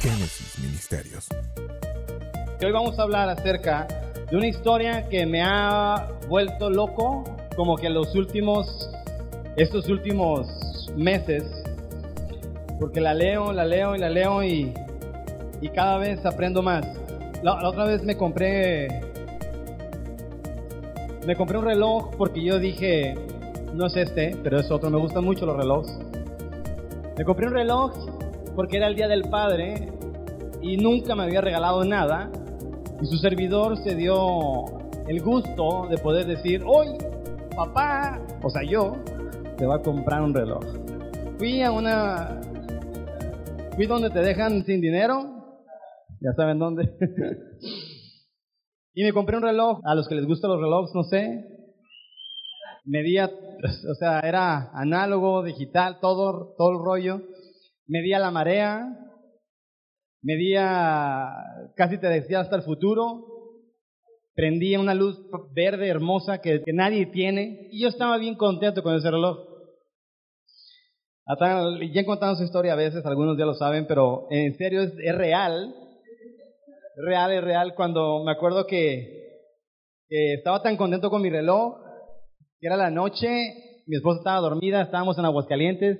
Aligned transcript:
Génesis 0.00 0.56
Ministerios. 0.60 1.26
Hoy 2.64 2.70
vamos 2.70 2.96
a 3.00 3.02
hablar 3.02 3.28
acerca 3.28 3.88
de 4.30 4.36
una 4.36 4.46
historia 4.46 5.08
que 5.08 5.26
me 5.26 5.42
ha 5.42 6.08
vuelto 6.28 6.70
loco 6.70 7.24
como 7.56 7.76
que 7.76 7.90
los 7.90 8.14
últimos, 8.14 8.88
estos 9.56 9.88
últimos 9.88 10.92
meses, 10.96 11.42
porque 12.78 13.00
la 13.00 13.12
leo, 13.12 13.52
la 13.52 13.64
leo 13.64 13.96
y 13.96 13.98
la 13.98 14.08
leo 14.08 14.44
y, 14.44 14.72
y 15.60 15.68
cada 15.70 15.98
vez 15.98 16.24
aprendo 16.24 16.62
más. 16.62 16.86
La, 17.42 17.60
la 17.60 17.68
otra 17.68 17.84
vez 17.84 18.04
me 18.04 18.16
compré, 18.16 19.00
me 21.26 21.34
compré 21.34 21.58
un 21.58 21.64
reloj 21.64 22.14
porque 22.16 22.40
yo 22.40 22.60
dije, 22.60 23.16
no 23.74 23.86
es 23.86 23.96
este, 23.96 24.36
pero 24.44 24.60
es 24.60 24.70
otro, 24.70 24.90
me 24.90 24.98
gustan 24.98 25.24
mucho 25.24 25.44
los 25.44 25.56
relojes. 25.56 25.98
Me 27.16 27.24
compré 27.24 27.48
un 27.48 27.54
reloj 27.54 28.07
porque 28.58 28.78
era 28.78 28.88
el 28.88 28.96
Día 28.96 29.06
del 29.06 29.22
Padre 29.30 29.88
y 30.60 30.78
nunca 30.78 31.14
me 31.14 31.22
había 31.22 31.40
regalado 31.40 31.84
nada. 31.84 32.28
Y 33.00 33.06
su 33.06 33.16
servidor 33.18 33.76
se 33.84 33.94
dio 33.94 34.64
el 35.06 35.22
gusto 35.22 35.86
de 35.88 35.96
poder 35.98 36.26
decir, 36.26 36.64
hoy 36.66 36.88
papá, 37.54 38.20
o 38.42 38.50
sea 38.50 38.62
yo, 38.68 38.96
te 39.56 39.64
va 39.64 39.76
a 39.76 39.82
comprar 39.82 40.22
un 40.22 40.34
reloj. 40.34 40.64
Fui 41.38 41.62
a 41.62 41.70
una... 41.70 42.40
Fui 43.76 43.86
donde 43.86 44.10
te 44.10 44.18
dejan 44.18 44.64
sin 44.64 44.80
dinero, 44.80 45.62
ya 46.20 46.32
saben 46.32 46.58
dónde. 46.58 46.82
y 48.92 49.04
me 49.04 49.12
compré 49.12 49.36
un 49.36 49.44
reloj, 49.44 49.78
a 49.84 49.94
los 49.94 50.08
que 50.08 50.16
les 50.16 50.26
gustan 50.26 50.50
los 50.50 50.60
relojes, 50.60 50.92
no 50.96 51.04
sé. 51.04 51.44
Medía, 52.84 53.28
o 53.28 53.94
sea, 53.94 54.18
era 54.18 54.72
análogo, 54.72 55.44
digital, 55.44 56.00
todo, 56.00 56.56
todo 56.58 56.72
el 56.72 56.84
rollo. 56.84 57.22
Medía 57.88 58.18
la 58.18 58.30
marea, 58.30 58.86
medía, 60.22 61.32
casi 61.74 61.98
te 61.98 62.06
decía 62.06 62.40
hasta 62.40 62.56
el 62.56 62.62
futuro, 62.62 63.24
prendía 64.34 64.78
una 64.78 64.94
luz 64.94 65.18
verde 65.54 65.88
hermosa 65.88 66.42
que, 66.42 66.62
nadie 66.72 67.06
tiene. 67.06 67.68
Y 67.72 67.82
yo 67.82 67.88
estaba 67.88 68.18
bien 68.18 68.34
contento 68.34 68.82
con 68.82 68.94
ese 68.94 69.10
reloj. 69.10 69.38
Hasta, 71.24 71.62
ya 71.92 72.02
he 72.02 72.06
contado 72.06 72.36
su 72.36 72.44
historia 72.44 72.74
a 72.74 72.76
veces, 72.76 73.04
algunos 73.06 73.38
ya 73.38 73.46
lo 73.46 73.54
saben, 73.54 73.86
pero 73.86 74.26
en 74.30 74.56
serio 74.56 74.82
es, 74.82 74.94
real, 75.16 75.74
real, 77.06 77.32
es 77.32 77.42
real, 77.42 77.74
cuando 77.74 78.22
me 78.22 78.32
acuerdo 78.32 78.66
que, 78.66 79.40
que 80.08 80.34
estaba 80.34 80.62
tan 80.62 80.76
contento 80.76 81.10
con 81.10 81.20
mi 81.20 81.30
reloj, 81.30 81.78
que 82.60 82.66
era 82.66 82.76
la 82.76 82.90
noche, 82.90 83.28
mi 83.86 83.96
esposa 83.96 84.18
estaba 84.18 84.40
dormida, 84.40 84.82
estábamos 84.82 85.18
en 85.18 85.24
Aguascalientes, 85.24 85.98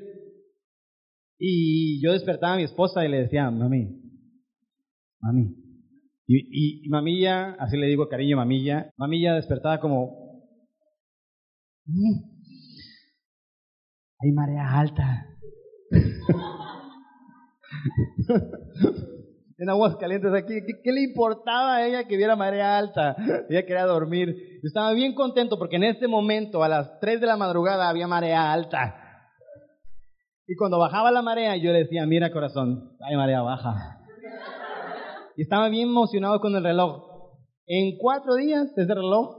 y 1.38 2.02
yo 2.02 2.12
despertaba 2.12 2.54
a 2.54 2.56
mi 2.56 2.64
esposa 2.64 3.04
y 3.04 3.08
le 3.08 3.22
decía, 3.22 3.50
mami, 3.50 3.88
mami. 5.20 5.54
Y, 6.26 6.36
y, 6.36 6.86
y, 6.86 6.88
mamilla, 6.88 7.56
así 7.58 7.76
le 7.76 7.86
digo 7.86 8.08
cariño 8.08 8.36
mamilla, 8.36 8.92
mamilla 8.98 9.34
despertaba 9.34 9.80
como, 9.80 10.42
mmm, 11.86 12.38
hay 14.20 14.32
marea 14.32 14.78
alta. 14.78 15.26
en 19.58 19.70
aguas 19.70 19.96
calientes 19.96 20.32
aquí, 20.34 20.54
¿qué, 20.66 20.82
¿qué, 20.82 20.92
le 20.92 21.02
importaba 21.02 21.76
a 21.76 21.86
ella 21.86 22.04
que 22.04 22.16
viera 22.16 22.36
marea 22.36 22.76
alta? 22.76 23.16
Ella 23.48 23.64
quería 23.64 23.86
dormir. 23.86 24.60
Estaba 24.62 24.92
bien 24.92 25.14
contento 25.14 25.58
porque 25.58 25.76
en 25.76 25.84
ese 25.84 26.08
momento, 26.08 26.62
a 26.62 26.68
las 26.68 27.00
3 27.00 27.20
de 27.20 27.26
la 27.26 27.36
madrugada, 27.36 27.88
había 27.88 28.06
marea 28.06 28.52
alta. 28.52 29.07
Y 30.50 30.56
cuando 30.56 30.78
bajaba 30.78 31.10
la 31.10 31.20
marea, 31.20 31.56
yo 31.56 31.72
le 31.72 31.80
decía, 31.80 32.06
mira 32.06 32.32
corazón, 32.32 32.96
hay 33.00 33.16
marea 33.16 33.42
baja. 33.42 34.00
Y 35.36 35.42
estaba 35.42 35.68
bien 35.68 35.88
emocionado 35.88 36.40
con 36.40 36.56
el 36.56 36.64
reloj. 36.64 37.04
En 37.66 37.98
cuatro 37.98 38.34
días, 38.34 38.66
ese 38.74 38.94
reloj 38.94 39.36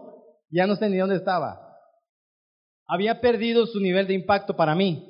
ya 0.52 0.68
no 0.68 0.76
sé 0.76 0.88
ni 0.88 0.98
dónde 0.98 1.16
estaba. 1.16 1.78
Había 2.88 3.22
perdido 3.22 3.66
su 3.66 3.80
nivel 3.80 4.06
de 4.06 4.14
impacto 4.14 4.56
para 4.56 4.76
mí. 4.76 5.04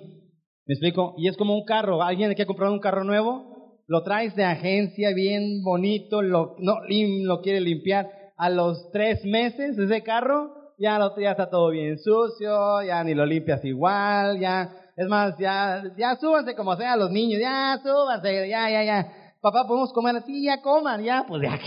¿Me 0.65 0.73
explico? 0.73 1.15
Y 1.17 1.27
es 1.27 1.35
como 1.35 1.53
un 1.53 1.65
carro. 1.65 2.01
Alguien 2.01 2.33
que 2.33 2.43
ha 2.43 2.47
comprado 2.47 2.71
un 2.71 2.79
carro 2.79 3.03
nuevo, 3.03 3.81
lo 3.85 4.01
traes 4.03 4.33
de 4.37 4.45
agencia 4.45 5.13
bien 5.13 5.63
bonito, 5.63 6.21
lo, 6.21 6.55
no, 6.59 6.77
lo 6.87 7.41
quiere 7.41 7.59
limpiar. 7.59 8.09
A 8.37 8.49
los 8.49 8.89
tres 8.93 9.25
meses, 9.25 9.77
ese 9.77 10.01
carro, 10.01 10.73
ya, 10.77 10.97
lo, 10.97 11.19
ya 11.19 11.31
está 11.31 11.49
todo 11.49 11.71
bien 11.71 11.97
sucio, 11.99 12.81
ya 12.83 13.03
ni 13.03 13.13
lo 13.13 13.25
limpias 13.25 13.65
igual, 13.65 14.39
ya 14.39 14.71
es 14.99 15.07
más, 15.07 15.37
ya, 15.39 15.81
ya 15.97 16.17
súbanse 16.17 16.55
como 16.55 16.75
sea 16.75 16.97
los 16.97 17.09
niños, 17.09 17.39
ya 17.39 17.79
súbanse, 17.81 18.49
ya, 18.49 18.69
ya, 18.69 18.83
ya. 18.83 19.13
Papá, 19.39 19.65
podemos 19.65 19.93
comer 19.93 20.17
así, 20.17 20.43
ya 20.43 20.61
coman, 20.61 21.01
ya, 21.01 21.23
pues 21.25 21.41
ya. 21.41 21.57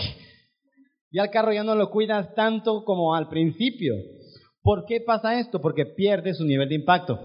Ya 1.11 1.23
el 1.23 1.31
carro 1.31 1.51
ya 1.51 1.63
no 1.63 1.73
lo 1.73 1.89
cuidas 1.89 2.35
tanto 2.35 2.83
como 2.85 3.15
al 3.15 3.29
principio. 3.29 3.95
¿Por 4.61 4.85
qué 4.85 5.01
pasa 5.01 5.39
esto? 5.39 5.59
Porque 5.59 5.87
pierde 5.87 6.35
su 6.35 6.45
nivel 6.45 6.69
de 6.69 6.75
impacto. 6.75 7.19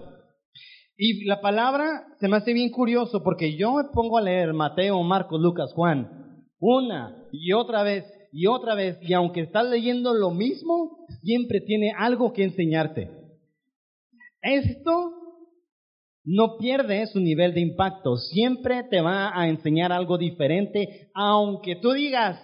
Y 0.97 1.25
la 1.25 1.41
palabra 1.41 2.07
se 2.19 2.27
me 2.27 2.37
hace 2.37 2.53
bien 2.53 2.71
curioso 2.71 3.21
porque 3.23 3.55
yo 3.55 3.75
me 3.75 3.83
pongo 3.93 4.17
a 4.17 4.23
leer 4.23 4.51
Mateo, 4.51 5.03
Marcos, 5.03 5.39
Lucas, 5.39 5.71
Juan, 5.73 6.43
una 6.59 7.23
y 7.31 7.53
otra 7.53 7.83
vez 7.83 8.03
y 8.31 8.47
otra 8.47 8.73
vez, 8.73 8.97
y 9.01 9.13
aunque 9.13 9.41
estás 9.41 9.67
leyendo 9.69 10.15
lo 10.15 10.31
mismo, 10.31 11.05
siempre 11.21 11.61
tiene 11.61 11.93
algo 11.95 12.33
que 12.33 12.45
enseñarte. 12.45 13.11
Esto 14.41 15.18
no 16.31 16.57
pierde 16.57 17.07
su 17.07 17.19
nivel 17.19 17.55
de 17.55 17.61
impacto, 17.61 18.15
siempre 18.17 18.83
te 18.83 19.01
va 19.01 19.31
a 19.33 19.47
enseñar 19.47 19.91
algo 19.91 20.17
diferente, 20.17 21.09
aunque 21.15 21.75
tú 21.77 21.91
digas, 21.91 22.39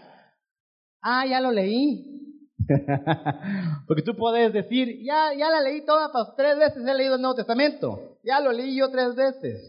ah, 1.03 1.23
ya 1.27 1.39
lo 1.39 1.51
leí. 1.51 2.13
Porque 3.87 4.01
tú 4.01 4.15
puedes 4.15 4.51
decir, 4.53 5.03
ya, 5.03 5.33
ya 5.37 5.51
la 5.51 5.61
leí 5.61 5.85
toda, 5.85 6.09
tres 6.35 6.57
veces 6.57 6.83
he 6.87 6.95
leído 6.95 7.15
el 7.15 7.21
Nuevo 7.21 7.35
Testamento, 7.35 8.17
ya 8.23 8.39
lo 8.39 8.51
leí 8.51 8.75
yo 8.75 8.89
tres 8.89 9.15
veces. 9.15 9.61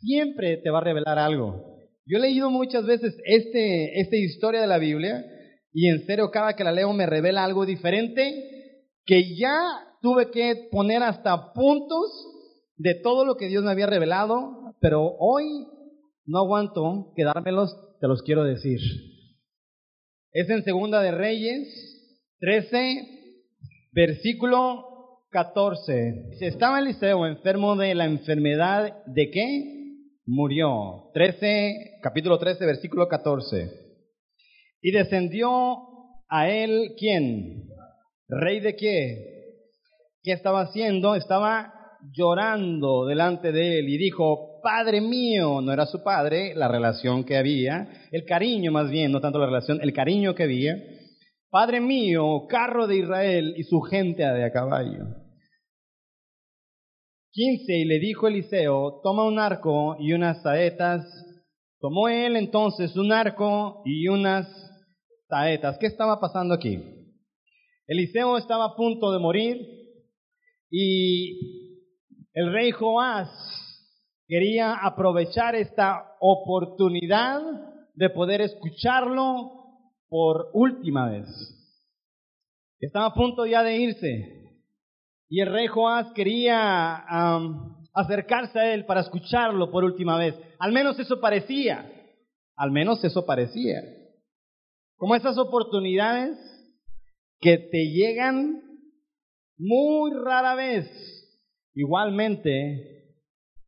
Siempre 0.00 0.56
te 0.56 0.70
va 0.70 0.78
a 0.78 0.84
revelar 0.84 1.18
algo. 1.18 1.76
Yo 2.06 2.18
he 2.18 2.20
leído 2.20 2.50
muchas 2.50 2.84
veces 2.84 3.16
este, 3.24 4.00
esta 4.00 4.16
historia 4.16 4.62
de 4.62 4.66
la 4.66 4.78
Biblia 4.78 5.24
y 5.72 5.88
en 5.88 6.04
serio 6.06 6.32
cada 6.32 6.54
que 6.54 6.64
la 6.64 6.72
leo 6.72 6.92
me 6.92 7.06
revela 7.06 7.44
algo 7.44 7.66
diferente 7.66 8.82
que 9.06 9.36
ya 9.36 9.60
tuve 10.02 10.32
que 10.32 10.68
poner 10.72 11.04
hasta 11.04 11.52
puntos 11.52 12.30
de 12.80 12.94
todo 12.94 13.26
lo 13.26 13.36
que 13.36 13.48
Dios 13.48 13.62
me 13.62 13.70
había 13.70 13.86
revelado, 13.86 14.74
pero 14.80 15.14
hoy 15.18 15.66
no 16.24 16.38
aguanto 16.38 17.12
quedármelos, 17.14 17.76
te 18.00 18.08
los 18.08 18.22
quiero 18.22 18.42
decir. 18.42 18.80
Es 20.32 20.48
en 20.48 20.64
Segunda 20.64 21.02
de 21.02 21.10
Reyes 21.10 21.68
13, 22.38 23.06
versículo 23.92 25.26
14. 25.30 26.30
Estaba 26.40 26.78
Eliseo 26.78 27.26
enfermo 27.26 27.76
de 27.76 27.94
la 27.94 28.06
enfermedad 28.06 29.04
de 29.04 29.30
qué? 29.30 29.96
Murió. 30.24 31.10
13, 31.12 31.98
capítulo 32.02 32.38
13, 32.38 32.64
versículo 32.64 33.08
14. 33.08 33.72
Y 34.80 34.90
descendió 34.92 35.50
a 36.30 36.48
él, 36.48 36.94
¿quién? 36.96 37.68
¿Rey 38.26 38.60
de 38.60 38.74
qué? 38.74 39.66
¿Qué 40.22 40.32
estaba 40.32 40.62
haciendo? 40.62 41.14
Estaba 41.14 41.74
llorando 42.12 43.06
delante 43.06 43.52
de 43.52 43.78
él 43.78 43.88
y 43.88 43.98
dijo, 43.98 44.60
Padre 44.62 45.00
mío, 45.00 45.60
no 45.60 45.72
era 45.72 45.86
su 45.86 46.02
padre, 46.02 46.54
la 46.54 46.68
relación 46.68 47.24
que 47.24 47.36
había, 47.36 48.08
el 48.10 48.24
cariño 48.24 48.72
más 48.72 48.90
bien, 48.90 49.12
no 49.12 49.20
tanto 49.20 49.38
la 49.38 49.46
relación, 49.46 49.80
el 49.82 49.92
cariño 49.92 50.34
que 50.34 50.44
había, 50.44 50.76
Padre 51.50 51.80
mío, 51.80 52.46
carro 52.48 52.86
de 52.86 52.98
Israel 52.98 53.54
y 53.56 53.64
su 53.64 53.80
gente 53.80 54.22
de 54.22 54.44
a 54.44 54.52
caballo. 54.52 55.04
15. 57.32 57.76
Y 57.76 57.84
le 57.84 57.98
dijo 57.98 58.28
Eliseo, 58.28 59.00
toma 59.02 59.24
un 59.24 59.38
arco 59.38 59.96
y 59.98 60.12
unas 60.12 60.42
saetas. 60.42 61.04
Tomó 61.80 62.08
él 62.08 62.36
entonces 62.36 62.96
un 62.96 63.12
arco 63.12 63.82
y 63.84 64.06
unas 64.06 64.46
saetas. 65.28 65.76
¿Qué 65.78 65.86
estaba 65.86 66.20
pasando 66.20 66.54
aquí? 66.54 66.78
Eliseo 67.88 68.38
estaba 68.38 68.66
a 68.66 68.76
punto 68.76 69.10
de 69.10 69.18
morir 69.18 69.56
y 70.70 71.59
el 72.32 72.52
rey 72.52 72.70
Joás 72.70 73.28
quería 74.26 74.74
aprovechar 74.74 75.54
esta 75.54 76.16
oportunidad 76.20 77.40
de 77.94 78.10
poder 78.10 78.40
escucharlo 78.42 79.52
por 80.08 80.50
última 80.52 81.10
vez. 81.10 81.26
Estaba 82.78 83.06
a 83.06 83.14
punto 83.14 83.44
ya 83.46 83.62
de 83.62 83.76
irse 83.76 84.62
y 85.28 85.40
el 85.40 85.52
rey 85.52 85.66
Joás 85.66 86.12
quería 86.14 87.04
acercarse 87.92 88.58
a 88.58 88.74
él 88.74 88.86
para 88.86 89.00
escucharlo 89.00 89.70
por 89.70 89.84
última 89.84 90.16
vez. 90.16 90.34
Al 90.58 90.72
menos 90.72 90.98
eso 90.98 91.20
parecía, 91.20 91.90
al 92.56 92.70
menos 92.70 93.02
eso 93.04 93.26
parecía. 93.26 93.82
Como 94.96 95.14
esas 95.14 95.36
oportunidades 95.38 96.38
que 97.40 97.58
te 97.58 97.90
llegan 97.90 98.62
muy 99.58 100.12
rara 100.12 100.54
vez 100.54 101.19
Igualmente, 101.74 103.14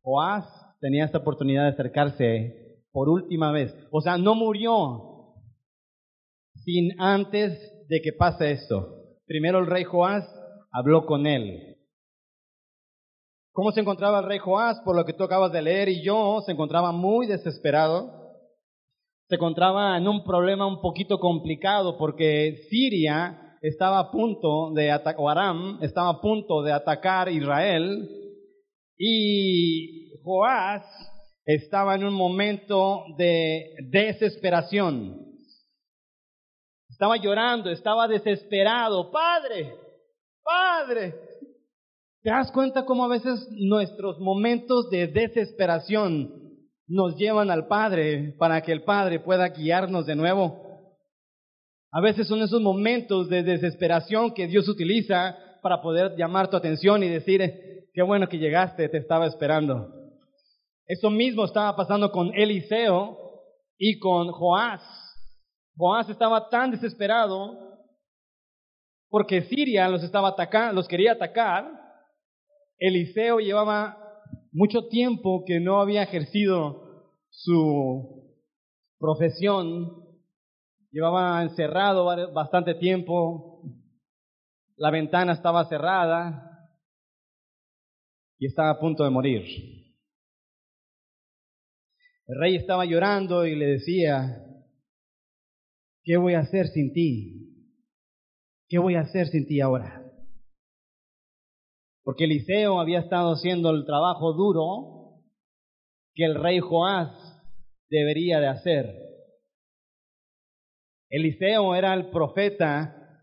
Joás 0.01 0.45
tenía 0.81 1.05
esta 1.05 1.19
oportunidad 1.19 1.63
de 1.63 1.69
acercarse 1.69 2.83
por 2.91 3.09
última 3.09 3.51
vez. 3.51 3.73
O 3.91 4.01
sea, 4.01 4.17
no 4.17 4.35
murió 4.35 5.09
sin 6.63 6.99
antes 6.99 7.57
de 7.87 8.01
que 8.01 8.13
pase 8.13 8.51
esto. 8.51 9.17
Primero 9.25 9.59
el 9.59 9.67
rey 9.67 9.83
Joás 9.83 10.23
habló 10.71 11.05
con 11.05 11.25
él. 11.25 11.77
¿Cómo 13.53 13.71
se 13.71 13.81
encontraba 13.81 14.19
el 14.19 14.25
rey 14.25 14.39
Joás? 14.39 14.79
Por 14.83 14.95
lo 14.95 15.05
que 15.05 15.13
tú 15.13 15.23
acabas 15.23 15.51
de 15.51 15.61
leer 15.61 15.89
y 15.89 16.03
yo, 16.03 16.41
se 16.45 16.51
encontraba 16.51 16.91
muy 16.91 17.27
desesperado. 17.27 18.11
Se 19.29 19.35
encontraba 19.35 19.97
en 19.97 20.07
un 20.07 20.23
problema 20.23 20.65
un 20.65 20.81
poquito 20.81 21.19
complicado 21.19 21.97
porque 21.97 22.65
Siria 22.69 23.42
estaba 23.63 23.99
a 23.99 24.11
punto 24.11 24.71
de 24.73 24.91
atacar, 24.91 25.25
Aram 25.25 25.79
estaba 25.81 26.09
a 26.09 26.21
punto 26.21 26.61
de 26.63 26.73
atacar 26.73 27.29
Israel 27.29 28.09
y 28.97 30.11
Joás 30.21 30.83
estaba 31.45 31.95
en 31.95 32.03
un 32.03 32.13
momento 32.13 33.05
de 33.17 33.73
desesperación. 33.89 35.17
Estaba 36.89 37.15
llorando, 37.15 37.69
estaba 37.69 38.07
desesperado. 38.07 39.09
Padre, 39.11 39.73
Padre. 40.43 41.15
¿Te 42.21 42.29
das 42.29 42.51
cuenta 42.51 42.85
cómo 42.85 43.05
a 43.05 43.09
veces 43.09 43.47
nuestros 43.51 44.19
momentos 44.19 44.89
de 44.89 45.07
desesperación 45.07 46.33
nos 46.85 47.15
llevan 47.15 47.49
al 47.49 47.67
Padre 47.67 48.35
para 48.37 48.61
que 48.61 48.73
el 48.73 48.83
Padre 48.83 49.21
pueda 49.21 49.49
guiarnos 49.49 50.05
de 50.05 50.15
nuevo? 50.15 50.62
A 51.95 52.01
veces 52.01 52.27
son 52.27 52.41
esos 52.41 52.59
momentos 52.59 53.29
de 53.29 53.43
desesperación 53.43 54.33
que 54.33 54.47
Dios 54.47 54.67
utiliza 54.67 55.37
para 55.61 55.79
poder 55.79 56.15
llamar 56.17 56.49
tu 56.49 56.57
atención 56.57 57.03
y 57.03 57.07
decir, 57.07 57.39
qué 57.93 58.01
bueno 58.01 58.27
que 58.27 58.39
llegaste, 58.39 58.89
te 58.89 58.97
estaba 58.97 59.27
esperando. 59.27 59.93
Eso 60.87 61.11
mismo 61.11 61.45
estaba 61.45 61.75
pasando 61.75 62.11
con 62.11 62.33
Eliseo 62.33 63.15
y 63.77 63.99
con 63.99 64.31
Joás. 64.31 64.81
Joás 65.77 66.09
estaba 66.09 66.49
tan 66.49 66.71
desesperado 66.71 67.59
porque 69.09 69.43
Siria 69.43 69.87
los 69.87 70.03
estaba 70.03 70.29
atacando, 70.29 70.73
los 70.73 70.87
quería 70.87 71.11
atacar. 71.11 71.69
Eliseo 72.79 73.37
llevaba 73.37 73.99
mucho 74.51 74.87
tiempo 74.87 75.43
que 75.45 75.59
no 75.59 75.79
había 75.79 76.01
ejercido 76.01 77.11
su 77.29 78.33
profesión. 78.97 80.02
Llevaba 80.93 81.41
encerrado 81.41 82.05
bastante 82.33 82.75
tiempo. 82.75 83.63
La 84.75 84.91
ventana 84.91 85.33
estaba 85.33 85.65
cerrada 85.65 86.69
y 88.37 88.45
estaba 88.45 88.69
a 88.69 88.79
punto 88.79 89.03
de 89.03 89.09
morir. 89.09 89.43
El 92.27 92.39
rey 92.39 92.55
estaba 92.57 92.85
llorando 92.85 93.47
y 93.47 93.55
le 93.55 93.65
decía, 93.65 94.45
¿qué 96.03 96.17
voy 96.17 96.35
a 96.35 96.41
hacer 96.41 96.67
sin 96.67 96.93
ti? 96.93 97.73
¿Qué 98.69 98.77
voy 98.77 98.93
a 98.93 99.01
hacer 99.01 99.27
sin 99.29 99.47
ti 99.47 99.61
ahora? 99.61 100.05
Porque 102.03 102.25
Eliseo 102.25 102.79
había 102.79 102.99
estado 102.99 103.33
haciendo 103.33 103.71
el 103.71 103.85
trabajo 103.85 104.33
duro 104.33 105.23
que 106.13 106.25
el 106.25 106.35
rey 106.35 106.59
Joás 106.59 107.09
debería 107.89 108.39
de 108.39 108.47
hacer. 108.47 109.02
Eliseo 111.15 111.75
era 111.75 111.93
el 111.93 112.09
profeta 112.09 113.19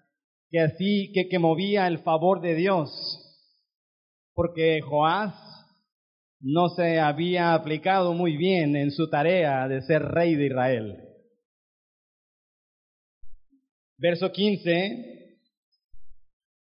que 0.49 0.61
así 0.61 1.13
que, 1.13 1.39
movía 1.41 1.89
el 1.89 1.99
favor 1.99 2.41
de 2.41 2.55
Dios, 2.55 2.89
porque 4.33 4.81
Joás 4.81 5.35
no 6.39 6.69
se 6.69 7.01
había 7.01 7.53
aplicado 7.53 8.15
muy 8.15 8.37
bien 8.37 8.77
en 8.77 8.93
su 8.93 9.11
tarea 9.11 9.67
de 9.67 9.83
ser 9.83 10.03
rey 10.03 10.37
de 10.37 10.47
Israel. 10.47 10.99
Verso 13.99 14.31
15, 14.31 15.41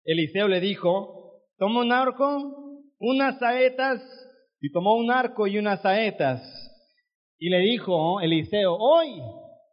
Eliseo 0.04 0.48
le 0.48 0.60
dijo, 0.60 1.44
toma 1.60 1.82
un 1.82 1.92
arco, 1.92 2.84
unas 2.98 3.38
saetas, 3.38 4.02
y 4.60 4.72
tomó 4.72 4.96
un 4.96 5.12
arco 5.12 5.46
y 5.46 5.60
unas 5.60 5.84
saetas, 5.84 6.42
y 7.38 7.50
le 7.50 7.60
dijo 7.60 8.22
Eliseo, 8.22 8.76
hoy 8.76 9.22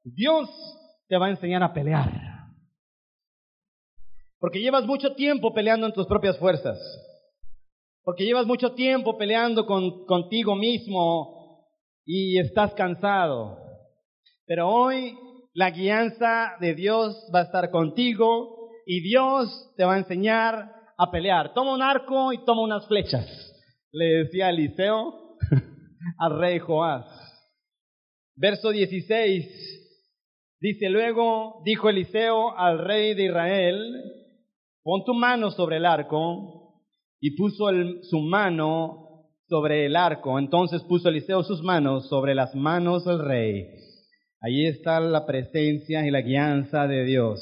Dios 0.05 0.50
te 1.09 1.17
va 1.17 1.27
a 1.27 1.31
enseñar 1.31 1.63
a 1.63 1.73
pelear, 1.73 2.11
porque 4.39 4.61
llevas 4.61 4.87
mucho 4.87 5.15
tiempo 5.15 5.53
peleando 5.53 5.87
en 5.87 5.93
tus 5.93 6.07
propias 6.07 6.39
fuerzas 6.39 6.79
porque 8.09 8.25
llevas 8.25 8.47
mucho 8.47 8.73
tiempo 8.73 9.19
peleando 9.19 9.67
con, 9.67 10.07
contigo 10.07 10.57
mismo 10.57 11.69
y 12.07 12.39
estás 12.39 12.73
cansado. 12.73 13.59
Pero 14.47 14.67
hoy 14.67 15.15
la 15.53 15.73
guianza 15.73 16.53
de 16.59 16.75
Dios 16.75 17.15
va 17.35 17.41
a 17.41 17.43
estar 17.43 17.71
contigo 17.71 18.71
y 18.87 19.03
Dios 19.03 19.75
te 19.77 19.85
va 19.85 19.97
a 19.97 19.99
enseñar 19.99 20.73
a 20.97 21.11
pelear. 21.11 21.53
Toma 21.53 21.75
un 21.75 21.83
arco 21.83 22.33
y 22.33 22.43
toma 22.47 22.63
unas 22.63 22.89
flechas, 22.89 23.27
le 23.93 24.25
decía 24.25 24.49
Eliseo 24.49 25.37
al 26.19 26.39
rey 26.39 26.61
Joás. 26.61 27.05
Verso 28.37 28.71
16 28.71 29.78
dice, 30.61 30.89
luego 30.89 31.63
dijo 31.65 31.89
Eliseo 31.89 32.57
al 32.57 32.79
rey 32.79 33.15
de 33.15 33.25
Israel, 33.27 33.95
pon 34.83 35.05
tu 35.05 35.15
mano 35.15 35.51
sobre 35.51 35.77
el 35.77 35.87
arco 35.87 36.83
y 37.21 37.37
puso 37.37 37.67
su 38.03 38.21
mano 38.21 39.27
sobre 39.49 39.87
el 39.87 39.97
arco. 39.97 40.39
Entonces 40.39 40.83
puso 40.83 41.09
Eliseo 41.09 41.43
sus 41.43 41.63
manos 41.63 42.09
sobre 42.09 42.35
las 42.35 42.55
manos 42.55 43.05
del 43.05 43.25
rey. 43.25 43.67
Allí 44.41 44.67
está 44.67 45.01
la 45.01 45.27
presencia 45.27 46.07
y 46.07 46.11
la 46.11 46.21
guianza 46.21 46.87
de 46.87 47.05
Dios. 47.05 47.41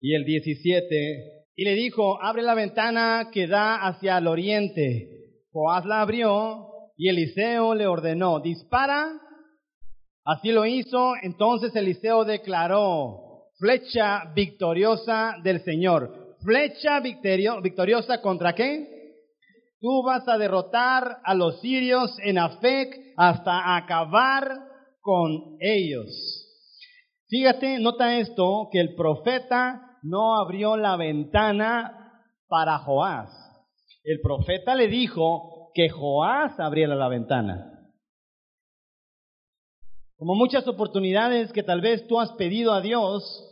Y 0.00 0.14
el 0.14 0.24
17, 0.24 1.46
y 1.56 1.64
le 1.64 1.74
dijo, 1.74 2.22
abre 2.22 2.42
la 2.42 2.54
ventana 2.54 3.30
que 3.32 3.46
da 3.46 3.76
hacia 3.76 4.18
el 4.18 4.26
oriente. 4.26 5.08
Joás 5.52 5.86
la 5.86 6.02
abrió 6.02 6.68
y 6.98 7.08
Eliseo 7.08 7.74
le 7.74 7.86
ordenó, 7.86 8.40
dispara. 8.40 9.10
Así 10.26 10.52
lo 10.52 10.66
hizo. 10.66 11.14
Entonces 11.22 11.74
Eliseo 11.74 12.26
declaró, 12.26 13.48
flecha 13.58 14.32
victoriosa 14.34 15.36
del 15.42 15.62
Señor 15.64 16.26
flecha 16.46 17.00
victoriosa 17.00 18.22
contra 18.22 18.54
qué? 18.54 18.86
Tú 19.80 20.02
vas 20.04 20.26
a 20.28 20.38
derrotar 20.38 21.18
a 21.24 21.34
los 21.34 21.60
sirios 21.60 22.16
en 22.20 22.38
Afec 22.38 22.96
hasta 23.16 23.76
acabar 23.76 24.48
con 25.00 25.56
ellos. 25.60 26.44
Fíjate, 27.28 27.80
nota 27.80 28.18
esto, 28.18 28.68
que 28.70 28.80
el 28.80 28.94
profeta 28.94 29.98
no 30.02 30.40
abrió 30.40 30.76
la 30.76 30.96
ventana 30.96 32.12
para 32.48 32.78
Joás. 32.78 33.30
El 34.04 34.20
profeta 34.22 34.76
le 34.76 34.86
dijo 34.86 35.70
que 35.74 35.88
Joás 35.88 36.58
abriera 36.60 36.94
la 36.94 37.08
ventana. 37.08 37.75
Como 40.16 40.34
muchas 40.34 40.66
oportunidades 40.66 41.52
que 41.52 41.62
tal 41.62 41.80
vez 41.80 42.06
tú 42.06 42.18
has 42.20 42.32
pedido 42.32 42.72
a 42.72 42.80
Dios, 42.80 43.46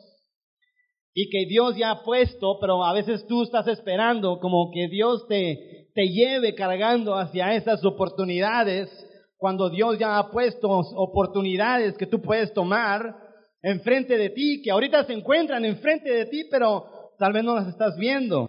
y 1.14 1.30
que 1.30 1.46
Dios 1.46 1.76
ya 1.76 1.92
ha 1.92 2.02
puesto, 2.02 2.58
pero 2.60 2.84
a 2.84 2.92
veces 2.92 3.24
tú 3.28 3.44
estás 3.44 3.68
esperando 3.68 4.40
como 4.40 4.72
que 4.72 4.88
Dios 4.88 5.28
te, 5.28 5.88
te 5.94 6.08
lleve 6.08 6.56
cargando 6.56 7.14
hacia 7.14 7.54
esas 7.54 7.84
oportunidades, 7.84 8.90
cuando 9.36 9.70
Dios 9.70 9.98
ya 9.98 10.18
ha 10.18 10.30
puesto 10.30 10.68
oportunidades 10.68 11.96
que 11.96 12.06
tú 12.06 12.20
puedes 12.20 12.52
tomar 12.52 13.14
enfrente 13.62 14.18
de 14.18 14.30
ti, 14.30 14.60
que 14.62 14.72
ahorita 14.72 15.04
se 15.04 15.12
encuentran 15.12 15.64
enfrente 15.64 16.10
de 16.10 16.26
ti, 16.26 16.44
pero 16.50 17.12
tal 17.18 17.32
vez 17.32 17.44
no 17.44 17.54
las 17.54 17.68
estás 17.68 17.96
viendo. 17.96 18.48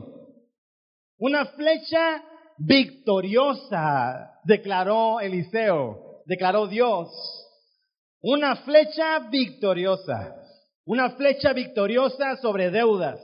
Una 1.19 1.45
flecha 1.45 2.24
victoriosa, 2.57 4.39
declaró 4.43 5.19
Eliseo, 5.19 6.24
declaró 6.25 6.67
Dios. 6.67 7.10
Una 8.27 8.55
flecha 8.55 9.20
victoriosa. 9.29 10.34
Una 10.88 11.12
flecha 11.12 11.53
victoriosa 11.53 12.38
sobre 12.38 12.72
deudas. 12.72 13.20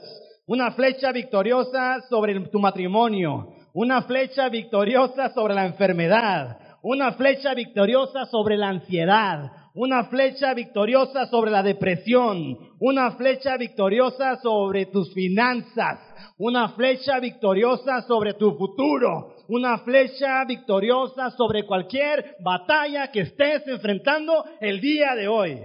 Una 0.46 0.74
flecha 0.74 1.12
victoriosa 1.12 2.02
sobre 2.08 2.40
tu 2.52 2.60
matrimonio. 2.60 3.48
Una 3.74 4.04
flecha 4.04 4.48
victoriosa 4.50 5.34
sobre 5.34 5.56
la 5.56 5.66
enfermedad. 5.66 6.56
Una 6.84 7.14
flecha 7.14 7.56
victoriosa 7.56 8.28
sobre 8.28 8.58
la 8.58 8.68
ansiedad. 8.68 9.50
Una 9.74 10.06
flecha 10.06 10.54
victoriosa 10.54 11.28
sobre 11.28 11.50
la 11.50 11.64
depresión. 11.64 12.58
Una 12.80 13.12
flecha 13.12 13.56
victoriosa 13.56 14.38
sobre 14.42 14.88
tus 14.88 15.14
finanzas. 15.14 16.00
Una 16.38 16.70
flecha 16.70 17.20
victoriosa 17.20 18.02
sobre 18.02 18.34
tu 18.34 18.58
futuro. 18.58 19.36
Una 19.48 19.78
flecha 19.80 20.44
victoriosa 20.46 21.32
sobre 21.32 21.66
cualquier 21.66 22.36
batalla 22.44 23.12
que 23.12 23.22
estés 23.22 23.66
enfrentando 23.68 24.44
el 24.60 24.82
día 24.82 25.16
de 25.16 25.28
hoy. 25.30 25.58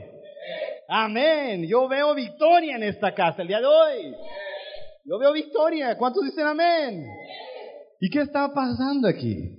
Amén. 0.89 1.67
Yo 1.67 1.89
veo 1.89 2.15
victoria 2.15 2.77
en 2.77 2.85
esta 2.85 3.13
casa 3.13 3.43
el 3.43 3.49
día 3.49 3.61
de 3.61 3.67
hoy. 3.67 4.15
Yo 5.05 5.19
veo 5.19 5.33
victoria. 5.33 5.97
¿Cuántos 5.99 6.23
dicen 6.25 6.47
amén? 6.47 7.07
¿Y 8.01 8.09
qué 8.09 8.21
estaba 8.21 8.55
pasando 8.55 9.09
aquí? 9.09 9.51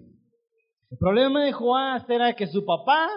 El 0.89 0.97
problema 0.97 1.43
de 1.43 1.51
Joás 1.51 2.09
era 2.09 2.33
que 2.33 2.47
su 2.47 2.63
papá 2.65 3.09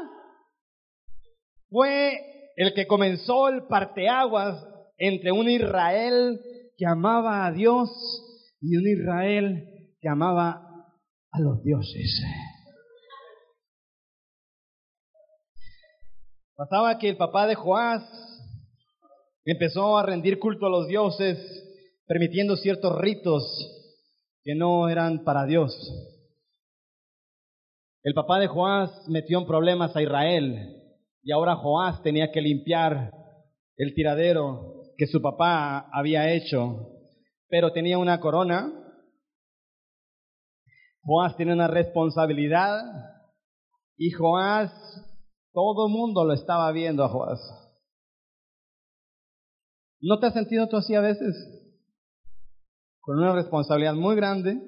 fue 1.70 2.52
el 2.56 2.74
que 2.74 2.86
comenzó 2.86 3.48
el 3.48 3.66
parteaguas 3.66 4.66
entre 4.98 5.32
un 5.32 5.48
Israel 5.48 6.40
que 6.76 6.86
amaba 6.86 7.46
a 7.46 7.52
Dios 7.52 7.88
y 8.60 8.76
un 8.76 8.86
Israel 8.86 9.94
que 10.00 10.08
amaba 10.08 10.62
a 11.30 11.40
los 11.40 11.62
dioses. 11.62 12.22
Pasaba 16.56 16.98
que 16.98 17.08
el 17.08 17.16
papá 17.16 17.46
de 17.46 17.54
Joás 17.54 18.02
empezó 19.44 19.96
a 19.96 20.04
rendir 20.04 20.38
culto 20.38 20.66
a 20.66 20.70
los 20.70 20.88
dioses, 20.88 21.38
permitiendo 22.06 22.56
ciertos 22.56 22.98
ritos 22.98 23.42
que 24.42 24.54
no 24.54 24.88
eran 24.88 25.24
para 25.24 25.46
Dios. 25.46 25.72
El 28.02 28.12
papá 28.12 28.38
de 28.40 28.48
Joás 28.48 28.90
metió 29.08 29.38
en 29.38 29.46
problemas 29.46 29.94
a 29.96 30.02
Israel 30.02 30.79
y 31.22 31.32
ahora 31.32 31.56
Joás 31.56 32.02
tenía 32.02 32.30
que 32.32 32.40
limpiar 32.40 33.12
el 33.76 33.94
tiradero 33.94 34.82
que 34.96 35.06
su 35.06 35.20
papá 35.20 35.88
había 35.92 36.32
hecho, 36.32 36.88
pero 37.48 37.72
tenía 37.72 37.98
una 37.98 38.20
corona. 38.20 38.72
Joás 41.02 41.36
tiene 41.36 41.52
una 41.52 41.68
responsabilidad 41.68 42.82
y 43.96 44.10
Joás, 44.10 44.72
todo 45.52 45.86
el 45.86 45.92
mundo 45.92 46.24
lo 46.24 46.32
estaba 46.32 46.70
viendo 46.72 47.04
a 47.04 47.08
Joás. 47.08 47.40
¿No 50.00 50.18
te 50.18 50.26
has 50.26 50.34
sentido 50.34 50.68
tú 50.68 50.76
así 50.76 50.94
a 50.94 51.00
veces? 51.00 51.34
Con 53.00 53.18
una 53.18 53.34
responsabilidad 53.34 53.94
muy 53.94 54.16
grande, 54.16 54.60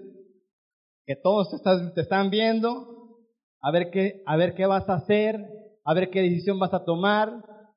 que 1.06 1.16
todos 1.16 1.48
te, 1.94 2.00
están 2.00 2.30
viendo, 2.30 3.18
a 3.60 3.70
ver, 3.70 3.90
qué, 3.90 4.22
a 4.26 4.36
ver 4.36 4.54
qué 4.54 4.66
vas 4.66 4.88
a 4.88 4.94
hacer, 4.94 5.36
a 5.84 5.94
ver 5.94 6.10
qué 6.10 6.22
decisión 6.22 6.58
vas 6.58 6.72
a 6.74 6.84
tomar, 6.84 7.32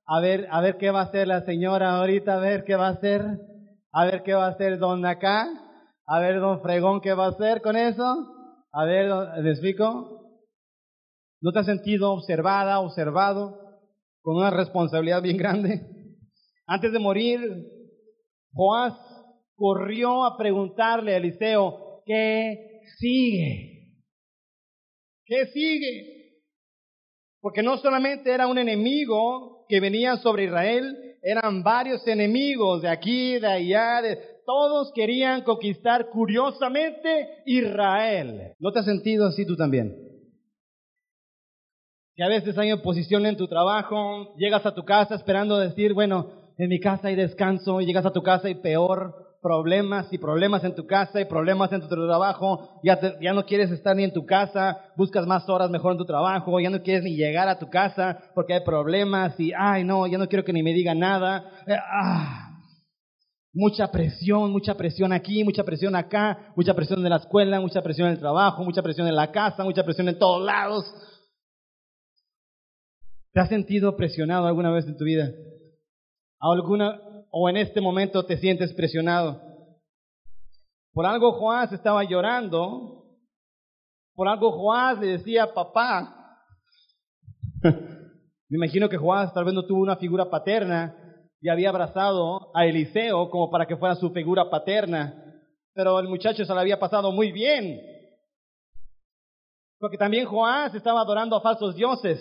a 0.06 0.20
ver, 0.20 0.48
a 0.52 0.62
ver 0.62 0.78
qué 0.78 0.92
va 0.92 1.02
a 1.02 1.06
hacer 1.06 1.28
la 1.28 1.42
señora 1.42 1.98
ahorita, 1.98 2.36
a 2.36 2.40
ver 2.40 2.64
qué 2.64 2.76
va 2.76 2.88
a 2.88 2.92
hacer, 2.92 3.22
a 3.92 4.06
ver 4.06 4.24
qué 4.24 4.34
va 4.34 4.48
a 4.48 4.52
hacer 4.52 4.78
don 4.78 5.06
acá, 5.06 5.48
a 6.06 6.20
ver 6.20 6.40
don 6.40 6.62
Fregón 6.62 7.02
qué 7.02 7.14
va 7.14 7.26
a 7.26 7.30
hacer 7.30 7.62
con 7.62 7.76
eso, 7.76 8.04
a 8.72 8.86
ver, 8.86 9.12
¿me 9.42 9.50
explico? 9.50 10.40
¿No 11.42 11.52
te 11.52 11.60
has 11.60 11.66
sentido 11.66 12.12
observada, 12.12 12.80
observado, 12.80 13.60
con 14.22 14.38
una 14.38 14.52
responsabilidad 14.52 15.22
bien 15.22 15.38
grande? 15.38 15.82
Antes 16.68 16.92
de 16.92 17.00
morir, 17.00 17.40
Joás 18.54 18.94
corrió 19.56 20.24
a 20.24 20.38
preguntarle 20.38 21.14
a 21.14 21.18
Eliseo, 21.18 22.02
¿qué 22.06 22.82
sigue? 22.98 24.02
¿Qué 25.26 25.46
sigue? 25.48 26.15
Porque 27.46 27.62
no 27.62 27.78
solamente 27.78 28.32
era 28.32 28.48
un 28.48 28.58
enemigo 28.58 29.68
que 29.70 29.80
venía 29.80 30.18
sobre 30.18 30.46
Israel, 30.46 31.16
eran 31.22 31.62
varios 31.62 32.08
enemigos 32.08 32.82
de 32.82 32.90
aquí, 32.90 33.38
de 33.38 33.46
allá, 33.46 34.02
de, 34.02 34.18
todos 34.48 34.92
querían 34.96 35.44
conquistar 35.44 36.10
curiosamente 36.10 37.44
Israel. 37.46 38.54
¿No 38.58 38.72
te 38.72 38.80
has 38.80 38.86
sentido 38.86 39.28
así 39.28 39.46
tú 39.46 39.56
también? 39.56 39.96
Que 42.16 42.24
a 42.24 42.30
veces 42.30 42.58
hay 42.58 42.72
oposición 42.72 43.28
en 43.28 43.38
tu 43.38 43.48
trabajo, 43.48 44.34
llegas 44.38 44.66
a 44.66 44.74
tu 44.74 44.84
casa 44.84 45.14
esperando 45.14 45.60
decir, 45.60 45.94
bueno, 45.94 46.52
en 46.58 46.68
mi 46.68 46.80
casa 46.80 47.10
hay 47.10 47.16
descanso 47.16 47.80
y 47.80 47.86
llegas 47.86 48.08
a 48.08 48.12
tu 48.12 48.24
casa 48.24 48.50
y 48.50 48.56
peor, 48.56 49.25
problemas 49.46 50.12
y 50.12 50.18
problemas 50.18 50.64
en 50.64 50.74
tu 50.74 50.88
casa 50.88 51.22
y 51.22 51.25
problemas 51.25 51.72
en 51.72 51.80
tu 51.80 51.88
trabajo, 51.88 52.82
ya, 52.84 52.98
no 53.32 53.46
quieres 53.46 53.70
estar 53.70 53.96
ni 53.96 54.04
en 54.04 54.12
tu 54.12 54.25
casa, 54.25 54.92
buscas 54.98 55.28
más 55.28 55.48
horas 55.48 55.70
mejor 55.70 55.92
en 55.92 56.00
tu 56.00 56.06
trabajo, 56.06 56.60
ya 56.60 56.72
no 56.72 56.82
quieres 56.82 57.04
ni 57.04 57.16
llegar 57.16 57.48
a 57.48 57.60
tu 57.60 57.70
casa 57.70 58.18
porque 58.34 58.56
hay 58.56 58.62
problemas 58.66 59.40
y, 59.40 59.52
ay 59.56 59.84
no, 59.84 60.08
ya 60.08 60.18
no 60.18 60.28
quiero 60.28 60.44
que 60.44 60.52
ni 60.52 60.64
me 60.64 60.74
digan 60.74 60.98
nada. 60.98 61.46
Eh, 61.68 61.75
ah. 61.78 62.60
Mucha 63.54 63.92
presión, 63.92 64.52
mucha 64.52 64.74
presión 64.74 65.14
aquí, 65.14 65.44
mucha 65.44 65.64
presión 65.64 65.96
acá, 65.96 66.52
mucha 66.56 66.74
presión 66.74 67.04
en 67.04 67.12
la 67.12 67.18
escuela, 67.18 67.62
mucha 67.62 67.84
presión 67.84 68.08
en 68.08 68.14
el 68.16 68.20
trabajo, 68.20 68.64
mucha 68.64 68.82
presión 68.82 69.08
en 69.08 69.16
la 69.16 69.32
casa, 69.32 69.64
mucha 69.64 69.84
presión 69.84 70.10
en 70.10 70.18
todos 70.18 70.44
lados. 70.44 70.92
¿Te 73.32 73.42
has 73.42 73.50
sentido 73.50 73.96
presionado 73.96 74.48
alguna 74.48 74.72
vez 74.72 74.88
en 74.88 74.98
tu 74.98 75.04
vida? 75.04 75.30
alguna 76.40 77.00
o 77.38 77.50
en 77.50 77.58
este 77.58 77.82
momento 77.82 78.25
te 78.25 78.38
sientes 78.38 78.74
presionado. 78.74 79.42
Por 80.94 81.06
algo 81.06 81.34
Joás 81.34 81.70
estaba 81.74 82.01
llorando. 82.06 83.04
Por 84.13 84.30
algo 84.30 84.54
Joás 84.54 84.98
le 85.00 85.08
decía 85.08 85.54
papá. 85.54 86.39
Me 87.62 88.56
imagino 88.56 88.88
que 88.88 88.96
Joás 88.96 89.34
tal 89.34 89.44
vez 89.44 89.54
no 89.54 89.65
tuvo 89.65 89.82
una 89.82 89.98
figura 89.98 90.30
paterna 90.30 90.96
y 91.42 91.50
había 91.50 91.68
abrazado 91.68 92.56
a 92.56 92.65
Eliseo 92.65 93.30
como 93.30 93.51
para 93.51 93.65
que 93.65 93.75
fuera 93.75 93.96
su 93.96 94.12
figura 94.12 94.50
paterna. 94.50 95.22
Pero 95.74 96.00
el 96.00 96.08
muchacho 96.08 96.46
se 96.46 96.54
le 96.54 96.60
había 96.62 96.80
pasado 96.80 97.12
muy 97.12 97.34
bien. 97.34 97.82
Porque 99.77 99.98
también 99.98 100.25
Joás 100.25 100.74
estaba 100.74 101.01
adorando 101.01 101.36
a 101.36 101.42
falsos 101.42 101.75
dioses. 101.75 102.18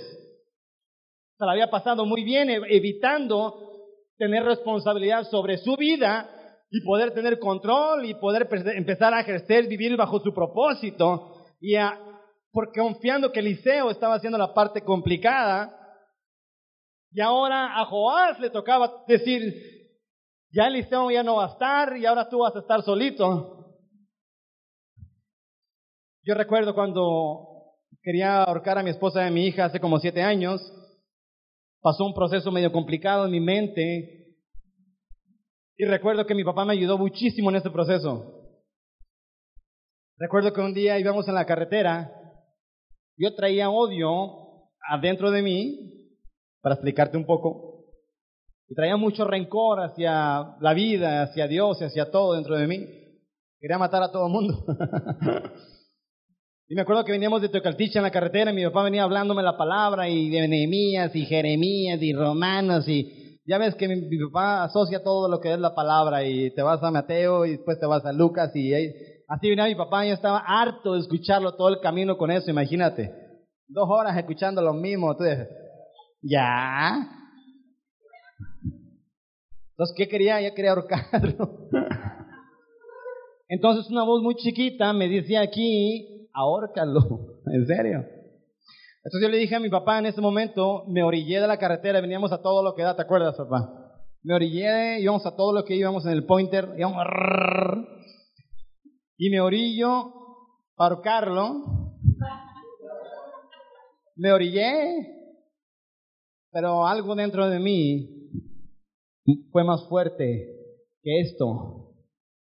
Se 1.38 1.44
le 1.44 1.52
había 1.52 1.70
pasado 1.70 2.04
muy 2.04 2.24
bien 2.24 2.50
evitando 2.50 3.73
tener 4.16 4.44
responsabilidad 4.44 5.24
sobre 5.24 5.58
su 5.58 5.76
vida 5.76 6.30
y 6.70 6.80
poder 6.84 7.12
tener 7.12 7.38
control 7.38 8.04
y 8.04 8.14
poder 8.14 8.48
empezar 8.74 9.14
a 9.14 9.20
ejercer, 9.20 9.68
vivir 9.68 9.96
bajo 9.96 10.20
su 10.20 10.32
propósito. 10.32 11.34
Y 11.60 11.74
porque 12.50 12.80
confiando 12.80 13.32
que 13.32 13.40
Eliseo 13.40 13.90
estaba 13.90 14.14
haciendo 14.14 14.38
la 14.38 14.54
parte 14.54 14.82
complicada, 14.82 15.80
y 17.14 17.20
ahora 17.20 17.80
a 17.80 17.84
Joás 17.86 18.40
le 18.40 18.50
tocaba 18.50 19.04
decir, 19.06 19.54
ya 20.50 20.66
Eliseo 20.66 21.12
ya 21.12 21.22
no 21.22 21.36
va 21.36 21.46
a 21.46 21.52
estar 21.52 21.96
y 21.96 22.06
ahora 22.06 22.28
tú 22.28 22.40
vas 22.40 22.56
a 22.56 22.58
estar 22.58 22.82
solito. 22.82 23.76
Yo 26.24 26.34
recuerdo 26.34 26.74
cuando 26.74 27.76
quería 28.02 28.42
ahorcar 28.42 28.78
a 28.78 28.82
mi 28.82 28.90
esposa 28.90 29.22
y 29.22 29.28
a 29.28 29.30
mi 29.30 29.46
hija 29.46 29.66
hace 29.66 29.78
como 29.78 30.00
siete 30.00 30.22
años, 30.22 30.60
pasó 31.84 32.06
un 32.06 32.14
proceso 32.14 32.50
medio 32.50 32.72
complicado 32.72 33.26
en 33.26 33.30
mi 33.30 33.40
mente 33.40 34.38
y 35.76 35.84
recuerdo 35.84 36.24
que 36.24 36.34
mi 36.34 36.42
papá 36.42 36.64
me 36.64 36.72
ayudó 36.72 36.96
muchísimo 36.96 37.50
en 37.50 37.56
ese 37.56 37.68
proceso. 37.68 38.40
Recuerdo 40.16 40.54
que 40.54 40.62
un 40.62 40.72
día 40.72 40.98
íbamos 40.98 41.28
en 41.28 41.34
la 41.34 41.44
carretera, 41.44 42.10
yo 43.18 43.34
traía 43.34 43.68
odio 43.68 44.70
adentro 44.88 45.30
de 45.30 45.42
mí, 45.42 46.08
para 46.62 46.76
explicarte 46.76 47.18
un 47.18 47.26
poco, 47.26 47.84
y 48.66 48.74
traía 48.74 48.96
mucho 48.96 49.26
rencor 49.26 49.80
hacia 49.80 50.56
la 50.60 50.72
vida, 50.72 51.24
hacia 51.24 51.46
Dios, 51.48 51.82
hacia 51.82 52.10
todo 52.10 52.32
dentro 52.32 52.56
de 52.56 52.66
mí. 52.66 52.86
Quería 53.60 53.76
matar 53.76 54.02
a 54.02 54.10
todo 54.10 54.26
el 54.28 54.32
mundo. 54.32 54.64
Y 56.66 56.74
me 56.74 56.80
acuerdo 56.80 57.04
que 57.04 57.12
veníamos 57.12 57.42
de 57.42 57.50
Tocalticha 57.50 57.98
en 57.98 58.04
la 58.04 58.10
carretera 58.10 58.50
y 58.50 58.54
mi 58.54 58.64
papá 58.64 58.84
venía 58.84 59.02
hablándome 59.02 59.42
la 59.42 59.58
palabra 59.58 60.08
y 60.08 60.30
de 60.30 60.48
Nehemías 60.48 61.14
y 61.14 61.26
Jeremías 61.26 62.00
y 62.00 62.14
Romanos 62.14 62.88
y 62.88 63.38
ya 63.46 63.58
ves 63.58 63.74
que 63.74 63.86
mi, 63.86 64.18
papá 64.30 64.64
asocia 64.64 65.02
todo 65.02 65.28
lo 65.28 65.40
que 65.40 65.52
es 65.52 65.58
la 65.58 65.74
palabra 65.74 66.24
y 66.24 66.54
te 66.54 66.62
vas 66.62 66.82
a 66.82 66.90
Mateo 66.90 67.44
y 67.44 67.50
después 67.50 67.78
te 67.78 67.84
vas 67.84 68.02
a 68.06 68.14
Lucas 68.14 68.56
y 68.56 68.72
así 68.72 69.50
venía 69.50 69.66
mi 69.66 69.74
papá 69.74 70.06
y 70.06 70.08
yo 70.08 70.14
estaba 70.14 70.38
harto 70.38 70.94
de 70.94 71.00
escucharlo 71.00 71.54
todo 71.54 71.68
el 71.68 71.80
camino 71.80 72.16
con 72.16 72.30
eso, 72.30 72.50
imagínate. 72.50 73.12
Dos 73.68 73.86
horas 73.90 74.16
escuchando 74.16 74.62
lo 74.62 74.72
mismo, 74.72 75.12
entonces, 75.12 75.46
ya. 76.22 76.96
Entonces, 79.72 79.94
¿qué 79.98 80.08
quería? 80.08 80.40
Ya 80.40 80.54
quería 80.54 80.70
ahorcarlo. 80.70 81.68
Entonces 83.48 83.90
una 83.90 84.04
voz 84.04 84.22
muy 84.22 84.34
chiquita 84.36 84.94
me 84.94 85.08
decía 85.08 85.42
aquí, 85.42 86.13
ahórcalo, 86.34 87.40
en 87.46 87.66
serio. 87.66 88.04
Entonces 89.04 89.22
yo 89.22 89.28
le 89.28 89.38
dije 89.38 89.54
a 89.54 89.60
mi 89.60 89.70
papá 89.70 89.98
en 89.98 90.06
ese 90.06 90.20
momento, 90.20 90.84
me 90.88 91.02
orillé 91.02 91.40
de 91.40 91.46
la 91.46 91.58
carretera, 91.58 92.00
veníamos 92.00 92.32
a 92.32 92.42
todo 92.42 92.62
lo 92.62 92.74
que 92.74 92.82
da, 92.82 92.96
¿te 92.96 93.02
acuerdas, 93.02 93.36
papá? 93.36 93.80
Me 94.22 94.34
orillé, 94.34 95.00
íbamos 95.00 95.26
a 95.26 95.36
todo 95.36 95.52
lo 95.52 95.64
que 95.64 95.76
íbamos 95.76 96.06
en 96.06 96.12
el 96.12 96.24
pointer, 96.24 96.70
íbamos 96.78 96.96
y 99.16 99.30
me 99.30 99.40
orillo 99.40 100.12
para 100.76 100.94
ahorcarlo. 100.94 101.92
Me 104.16 104.32
orillé, 104.32 105.08
pero 106.50 106.86
algo 106.86 107.14
dentro 107.14 107.48
de 107.48 107.58
mí 107.58 108.30
fue 109.50 109.64
más 109.64 109.86
fuerte 109.88 110.46
que 111.02 111.20
esto. 111.20 111.94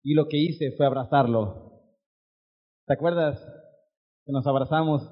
Y 0.04 0.14
lo 0.14 0.28
que 0.28 0.38
hice 0.38 0.72
fue 0.78 0.86
abrazarlo. 0.86 1.74
¿Te 2.88 2.94
acuerdas? 2.94 3.40
Nos 4.32 4.46
abrazamos, 4.48 5.10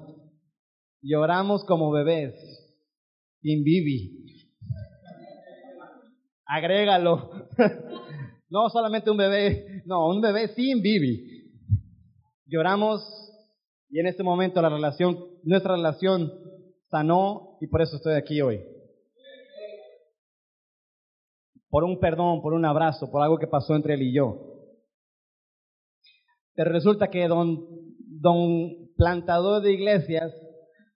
lloramos 1.02 1.64
como 1.64 1.90
bebés, 1.90 2.34
sin 3.40 3.64
bibi. 3.64 4.46
Agrégalo. 6.46 7.30
No 8.50 8.70
solamente 8.70 9.10
un 9.10 9.18
bebé, 9.18 9.82
no, 9.84 10.08
un 10.08 10.22
bebé 10.22 10.48
sin 10.48 10.80
bibi. 10.80 11.52
Lloramos 12.46 13.02
y 13.90 14.00
en 14.00 14.06
este 14.06 14.22
momento 14.22 14.62
la 14.62 14.70
relación, 14.70 15.18
nuestra 15.42 15.74
relación 15.74 16.32
sanó 16.90 17.58
y 17.60 17.66
por 17.66 17.82
eso 17.82 17.96
estoy 17.96 18.14
aquí 18.14 18.40
hoy. 18.40 18.62
por 21.70 21.84
un 21.84 22.00
perdón, 22.00 22.40
por 22.40 22.54
un 22.54 22.64
abrazo, 22.64 23.10
por 23.10 23.22
algo 23.22 23.38
que 23.38 23.46
pasó 23.46 23.76
entre 23.76 23.94
él 23.94 24.02
y 24.02 24.14
yo. 24.14 24.36
Pero 26.54 26.72
resulta 26.72 27.08
que 27.08 27.28
don, 27.28 27.66
don 28.20 28.87
plantador 28.98 29.62
de 29.62 29.72
iglesias, 29.72 30.32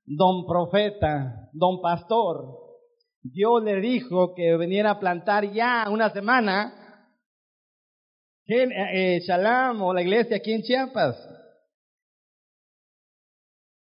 don 0.04 0.46
profeta, 0.46 1.48
don 1.52 1.80
pastor, 1.80 2.58
Dios 3.22 3.62
le 3.62 3.80
dijo 3.80 4.34
que 4.34 4.56
viniera 4.56 4.90
a 4.90 5.00
plantar 5.00 5.50
ya 5.52 5.86
una 5.88 6.10
semana 6.10 6.74
en 8.46 8.72
eh, 8.72 9.20
Shalam 9.20 9.80
o 9.80 9.94
la 9.94 10.02
iglesia 10.02 10.36
aquí 10.36 10.52
en 10.52 10.62
Chiapas. 10.62 11.16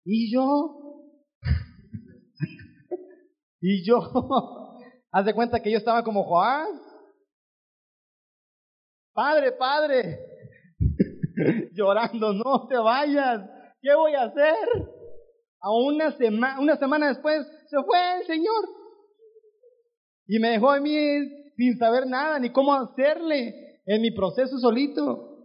Y 0.04 0.32
yo, 0.32 1.02
y 3.60 3.84
yo, 3.84 3.98
haz 5.10 5.24
de 5.24 5.34
cuenta 5.34 5.60
que 5.60 5.72
yo 5.72 5.78
estaba 5.78 6.04
como 6.04 6.22
Juan. 6.22 6.68
Padre, 9.12 9.52
padre, 9.52 10.20
llorando, 11.72 12.34
no 12.34 12.68
te 12.68 12.76
vayas, 12.76 13.55
¿qué 13.80 13.94
voy 13.94 14.14
a 14.14 14.24
hacer? 14.24 14.56
A 15.60 15.70
una, 15.72 16.12
semana 16.12 16.60
una 16.60 16.76
semana 16.76 17.08
después 17.08 17.46
se 17.68 17.76
fue 17.82 17.98
el 18.20 18.26
Señor. 18.26 18.64
Y 20.26 20.38
me 20.38 20.50
dejó 20.50 20.70
a 20.70 20.80
mí 20.80 20.94
sin 21.56 21.78
saber 21.78 22.06
nada, 22.06 22.38
ni 22.38 22.50
cómo 22.50 22.74
hacerle 22.74 23.80
en 23.86 24.02
mi 24.02 24.10
proceso 24.10 24.58
solito. 24.58 25.36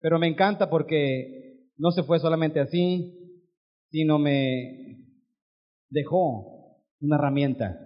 Pero 0.00 0.18
me 0.18 0.28
encanta 0.28 0.68
porque 0.68 1.70
no 1.76 1.90
se 1.90 2.02
fue 2.02 2.18
solamente 2.18 2.60
así, 2.60 3.14
sino 3.90 4.18
me 4.18 4.98
dejó 5.88 6.82
una 7.00 7.16
herramienta. 7.16 7.78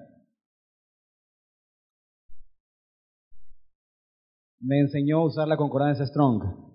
Me 4.60 4.80
enseñó 4.80 5.18
a 5.18 5.26
usar 5.26 5.48
la 5.48 5.56
concordancia 5.56 6.06
Strong. 6.06 6.71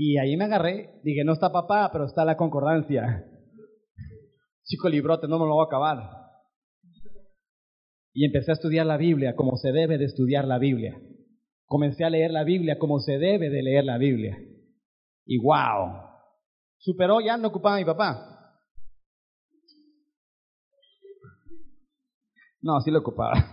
Y 0.00 0.16
ahí 0.16 0.36
me 0.36 0.44
agarré, 0.44 1.00
dije, 1.02 1.24
no 1.24 1.32
está 1.32 1.50
papá, 1.50 1.90
pero 1.92 2.04
está 2.04 2.24
la 2.24 2.36
concordancia. 2.36 3.28
Chico 4.62 4.88
librote, 4.88 5.26
no 5.26 5.40
me 5.40 5.44
lo 5.44 5.54
voy 5.54 5.64
a 5.64 5.66
acabar. 5.66 5.98
Y 8.12 8.24
empecé 8.24 8.52
a 8.52 8.54
estudiar 8.54 8.86
la 8.86 8.96
Biblia 8.96 9.34
como 9.34 9.56
se 9.56 9.72
debe 9.72 9.98
de 9.98 10.04
estudiar 10.04 10.44
la 10.44 10.58
Biblia. 10.58 10.96
Comencé 11.64 12.04
a 12.04 12.10
leer 12.10 12.30
la 12.30 12.44
Biblia 12.44 12.78
como 12.78 13.00
se 13.00 13.18
debe 13.18 13.50
de 13.50 13.60
leer 13.60 13.86
la 13.86 13.98
Biblia. 13.98 14.38
Y 15.26 15.38
wow, 15.38 16.00
superó, 16.76 17.20
ya 17.20 17.36
no 17.36 17.48
ocupaba 17.48 17.74
a 17.74 17.78
mi 17.78 17.84
papá. 17.84 18.54
No, 22.60 22.80
sí 22.82 22.92
lo 22.92 23.00
ocupaba. 23.00 23.32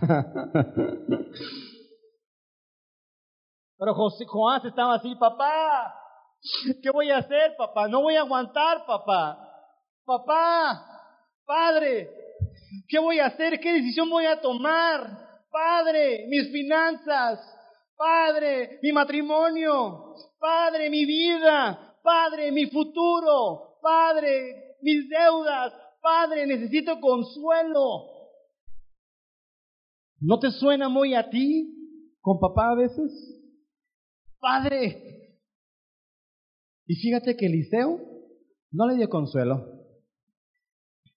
Pero 3.78 3.94
José, 3.94 4.26
Juan 4.26 4.64
estaba 4.64 4.94
así, 4.94 5.12
papá, 5.16 6.05
¿Qué 6.82 6.90
voy 6.90 7.10
a 7.10 7.18
hacer, 7.18 7.54
papá? 7.56 7.88
No 7.88 8.02
voy 8.02 8.16
a 8.16 8.20
aguantar, 8.20 8.84
papá. 8.86 9.42
Papá, 10.04 10.86
padre, 11.44 12.08
¿qué 12.88 12.98
voy 12.98 13.18
a 13.18 13.26
hacer? 13.26 13.58
¿Qué 13.58 13.72
decisión 13.72 14.08
voy 14.08 14.26
a 14.26 14.40
tomar? 14.40 15.40
Padre, 15.50 16.26
mis 16.28 16.52
finanzas. 16.52 17.40
Padre, 17.96 18.78
mi 18.82 18.92
matrimonio. 18.92 20.14
Padre, 20.38 20.90
mi 20.90 21.04
vida. 21.04 21.96
Padre, 22.02 22.52
mi 22.52 22.66
futuro. 22.66 23.78
Padre, 23.82 24.76
mis 24.82 25.08
deudas. 25.08 25.72
Padre, 26.00 26.46
necesito 26.46 27.00
consuelo. 27.00 28.04
¿No 30.20 30.38
te 30.38 30.50
suena 30.50 30.88
muy 30.88 31.14
a 31.14 31.28
ti 31.28 31.72
con 32.20 32.38
papá 32.38 32.70
a 32.70 32.74
veces? 32.76 33.12
Padre, 34.38 35.25
y 36.86 36.96
fíjate 36.96 37.36
que 37.36 37.46
Eliseo 37.46 38.00
no 38.70 38.86
le 38.88 38.96
dio 38.96 39.08
consuelo. 39.08 39.64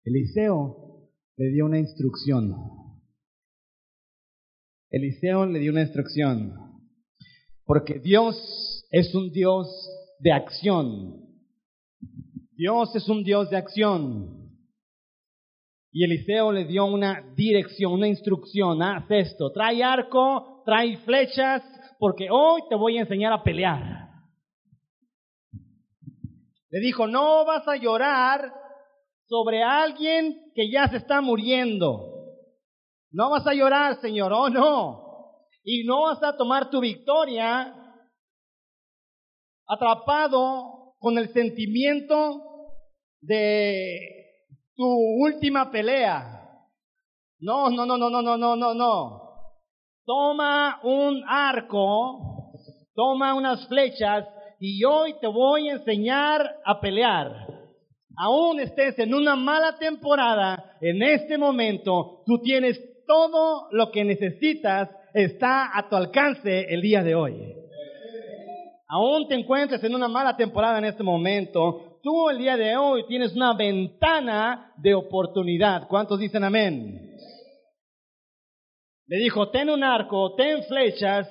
Eliseo 0.04 1.10
le 1.38 1.50
dio 1.50 1.66
una 1.66 1.80
instrucción. 1.80 2.56
Eliseo 4.90 5.46
le 5.46 5.60
dio 5.60 5.72
una 5.72 5.82
instrucción. 5.82 6.54
Porque 7.66 8.00
Dios 8.00 8.88
es 8.90 9.14
un 9.14 9.32
Dios 9.32 9.68
de 10.20 10.32
acción. 10.32 11.30
Dios 12.56 12.96
es 12.96 13.08
un 13.08 13.24
Dios 13.24 13.50
de 13.50 13.58
acción. 13.58 14.40
Y 15.92 16.04
Eliseo 16.04 16.52
le 16.52 16.66
dio 16.66 16.86
una 16.86 17.34
dirección, 17.36 17.94
una 17.94 18.08
instrucción. 18.08 18.82
Haz 18.82 19.06
esto. 19.10 19.52
Trae 19.52 19.84
arco, 19.84 20.64
trae 20.66 20.98
flechas, 20.98 21.62
porque 22.00 22.28
hoy 22.32 22.62
te 22.70 22.76
voy 22.76 22.98
a 22.98 23.02
enseñar 23.02 23.34
a 23.34 23.44
pelear. 23.44 23.99
Le 26.70 26.80
dijo, 26.80 27.08
no 27.08 27.46
vas 27.46 27.68
a 27.68 27.76
llorar 27.76 28.54
sobre 29.28 29.64
alguien 29.64 30.52
que 30.54 30.72
ya 30.72 30.88
se 30.88 30.98
está 30.98 31.22
muriendo. 31.22 32.10
No 33.12 33.32
vas 33.32 33.46
a 33.48 33.54
llorar, 33.54 34.00
Señor, 34.02 34.32
oh 34.34 34.50
no. 34.50 35.48
Y 35.64 35.84
no 35.84 36.04
vas 36.04 36.22
a 36.24 36.38
tomar 36.38 36.70
tu 36.70 36.80
victoria 36.80 37.76
atrapado 39.68 40.96
con 41.00 41.18
el 41.18 41.32
sentimiento 41.34 42.42
de 43.22 44.00
tu 44.76 44.86
última 44.86 45.72
pelea. 45.72 46.36
No, 47.40 47.70
no, 47.70 47.86
no, 47.86 47.98
no, 47.98 48.10
no, 48.10 48.22
no, 48.22 48.38
no, 48.38 48.56
no, 48.56 48.74
no. 48.74 49.22
Toma 50.06 50.80
un 50.84 51.24
arco, 51.28 52.52
toma 52.96 53.34
unas 53.34 53.68
flechas 53.68 54.26
y 54.60 54.84
hoy 54.84 55.16
te 55.22 55.28
voy 55.28 55.70
a 55.70 55.74
enseñar 55.74 56.58
a 56.66 56.82
pelear. 56.82 57.48
Aún 58.18 58.60
estés 58.60 59.00
en 59.00 59.14
una 59.14 59.36
mala 59.36 59.78
temporada, 59.80 60.78
en 60.82 61.02
este 61.02 61.38
momento 61.38 62.24
tú 62.26 62.42
tienes 62.44 62.78
todo 63.08 63.70
lo 63.72 63.92
que 63.92 64.04
necesitas, 64.04 64.90
está 65.14 65.78
a 65.78 65.88
tu 65.88 65.96
alcance 65.96 66.66
el 66.70 66.82
día 66.82 67.02
de 67.04 67.16
hoy. 67.16 67.56
Aún 68.90 69.28
te 69.28 69.36
encuentres 69.36 69.82
en 69.84 69.96
una 69.96 70.10
mala 70.10 70.36
temporada 70.36 70.80
en 70.80 70.86
este 70.86 71.04
momento, 71.04 72.00
tú 72.04 72.30
el 72.30 72.40
día 72.40 72.58
de 72.58 72.76
hoy 72.76 73.06
tienes 73.08 73.34
una 73.36 73.54
ventana 73.54 74.74
de 74.78 74.94
oportunidad. 74.94 75.88
¿Cuántos 75.88 76.20
dicen 76.20 76.44
amén? 76.44 77.16
Le 79.08 79.18
dijo, 79.18 79.50
ten 79.50 79.70
un 79.70 79.84
arco, 79.84 80.36
ten 80.36 80.64
flechas, 80.64 81.28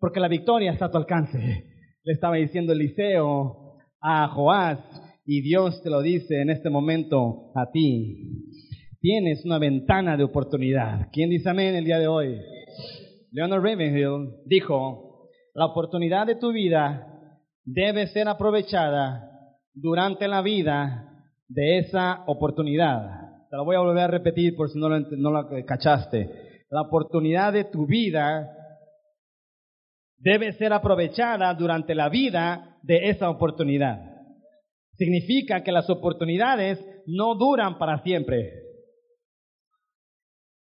porque 0.00 0.20
la 0.20 0.28
victoria 0.28 0.72
está 0.72 0.86
a 0.86 0.90
tu 0.90 0.98
alcance 0.98 1.71
le 2.04 2.12
estaba 2.12 2.36
diciendo 2.36 2.72
Eliseo 2.72 3.76
a 4.00 4.28
Joás, 4.28 4.78
y 5.24 5.40
Dios 5.40 5.80
te 5.82 5.90
lo 5.90 6.02
dice 6.02 6.40
en 6.40 6.50
este 6.50 6.68
momento 6.68 7.52
a 7.54 7.70
ti. 7.70 8.44
Tienes 9.00 9.44
una 9.44 9.58
ventana 9.58 10.16
de 10.16 10.24
oportunidad. 10.24 11.08
¿Quién 11.12 11.30
dice 11.30 11.48
amén 11.48 11.76
el 11.76 11.84
día 11.84 11.98
de 11.98 12.08
hoy? 12.08 12.40
Leonard 13.30 13.62
Ravenhill 13.62 14.30
dijo, 14.46 15.28
la 15.54 15.66
oportunidad 15.66 16.26
de 16.26 16.36
tu 16.36 16.52
vida 16.52 17.06
debe 17.64 18.08
ser 18.08 18.28
aprovechada 18.28 19.28
durante 19.74 20.26
la 20.26 20.42
vida 20.42 21.08
de 21.48 21.78
esa 21.78 22.24
oportunidad. 22.26 23.46
Te 23.48 23.56
lo 23.56 23.64
voy 23.64 23.76
a 23.76 23.80
volver 23.80 24.04
a 24.04 24.08
repetir 24.08 24.56
por 24.56 24.70
si 24.70 24.78
no 24.78 24.88
lo, 24.88 24.98
no 25.00 25.30
lo 25.30 25.48
cachaste. 25.64 26.30
La 26.68 26.82
oportunidad 26.82 27.52
de 27.52 27.64
tu 27.64 27.86
vida 27.86 28.50
debe 30.22 30.52
ser 30.52 30.72
aprovechada 30.72 31.52
durante 31.54 31.94
la 31.94 32.08
vida 32.08 32.78
de 32.82 33.10
esa 33.10 33.28
oportunidad. 33.28 34.00
Significa 34.96 35.62
que 35.62 35.72
las 35.72 35.90
oportunidades 35.90 36.78
no 37.06 37.34
duran 37.34 37.78
para 37.78 38.02
siempre. 38.02 38.52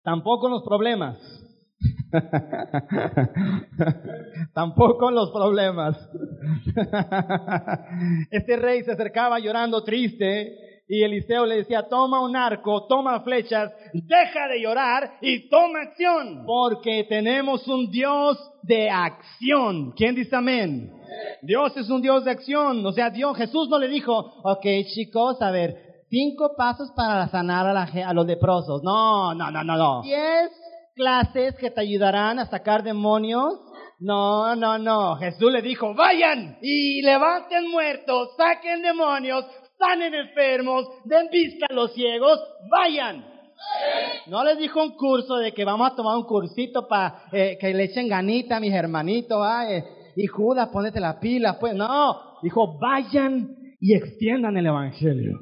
Tampoco 0.04 0.48
los 0.48 0.64
problemas. 0.64 1.18
Tampoco 4.54 5.12
los 5.12 5.32
problemas. 5.32 5.98
este 8.32 8.56
rey 8.56 8.84
se 8.84 8.94
acercaba 8.94 9.40
llorando 9.40 9.84
triste 9.84 10.71
y 10.94 11.04
Eliseo 11.06 11.46
le 11.46 11.56
decía, 11.56 11.88
toma 11.88 12.20
un 12.20 12.36
arco, 12.36 12.86
toma 12.86 13.22
flechas, 13.22 13.72
deja 13.94 14.48
de 14.50 14.62
llorar 14.62 15.14
y 15.22 15.48
toma 15.48 15.84
acción. 15.84 16.44
Porque 16.46 17.06
tenemos 17.08 17.66
un 17.70 17.90
Dios 17.90 18.38
de 18.64 18.90
acción. 18.90 19.94
¿Quién 19.94 20.16
dice 20.16 20.36
amén? 20.36 20.92
Dios 21.44 21.78
es 21.78 21.90
un 21.90 22.02
Dios 22.02 22.26
de 22.26 22.32
acción. 22.32 22.86
O 22.86 22.92
sea, 22.92 23.10
Dios, 23.10 23.38
Jesús 23.38 23.70
no 23.70 23.80
le 23.80 23.88
dijo, 23.88 24.34
ok 24.44 24.66
chicos, 24.94 25.42
a 25.42 25.50
ver, 25.50 25.78
cinco 26.10 26.56
pasos 26.58 26.92
para 26.94 27.30
sanar 27.30 27.68
a, 27.68 27.84
a 27.84 28.14
los 28.14 28.26
leprosos. 28.26 28.82
No, 28.84 29.34
no, 29.34 29.50
no, 29.50 29.64
no, 29.64 29.78
no. 29.78 30.02
Diez 30.02 30.52
clases 30.94 31.56
que 31.56 31.72
te 31.72 31.80
ayudarán 31.80 32.38
a 32.40 32.48
sacar 32.48 32.84
demonios. 32.84 33.54
No, 34.04 34.56
no, 34.56 34.80
no. 34.80 35.16
Jesús 35.18 35.52
le 35.52 35.62
dijo, 35.62 35.94
vayan 35.94 36.58
y 36.62 37.04
levanten 37.04 37.70
muertos, 37.70 38.30
saquen 38.36 38.82
demonios, 38.82 39.46
sanen 39.82 40.14
enfermos, 40.14 40.88
den 41.06 41.28
vista 41.32 41.66
a 41.70 41.74
los 41.74 41.94
ciegos, 41.94 42.40
vayan. 42.70 43.26
No 44.28 44.44
les 44.44 44.58
dijo 44.58 44.82
un 44.82 44.96
curso 44.96 45.38
de 45.38 45.54
que 45.54 45.66
vamos 45.66 45.92
a 45.92 45.96
tomar 45.96 46.18
un 46.18 46.26
cursito 46.26 46.88
para 46.88 47.24
eh, 47.32 47.58
que 47.60 47.74
le 47.74 47.86
echen 47.86 48.08
ganita 48.08 48.58
a 48.58 48.60
mis 48.60 48.74
hermanitos, 48.74 49.46
eh, 49.68 49.84
y 50.16 50.28
Judas, 50.28 50.70
ponete 50.70 51.00
la 51.00 51.20
pila, 51.20 51.58
pues 51.60 51.74
no, 51.74 52.40
dijo, 52.44 52.78
vayan 52.78 53.76
y 53.80 53.96
extiendan 53.96 54.58
el 54.58 54.68
Evangelio. 54.68 55.40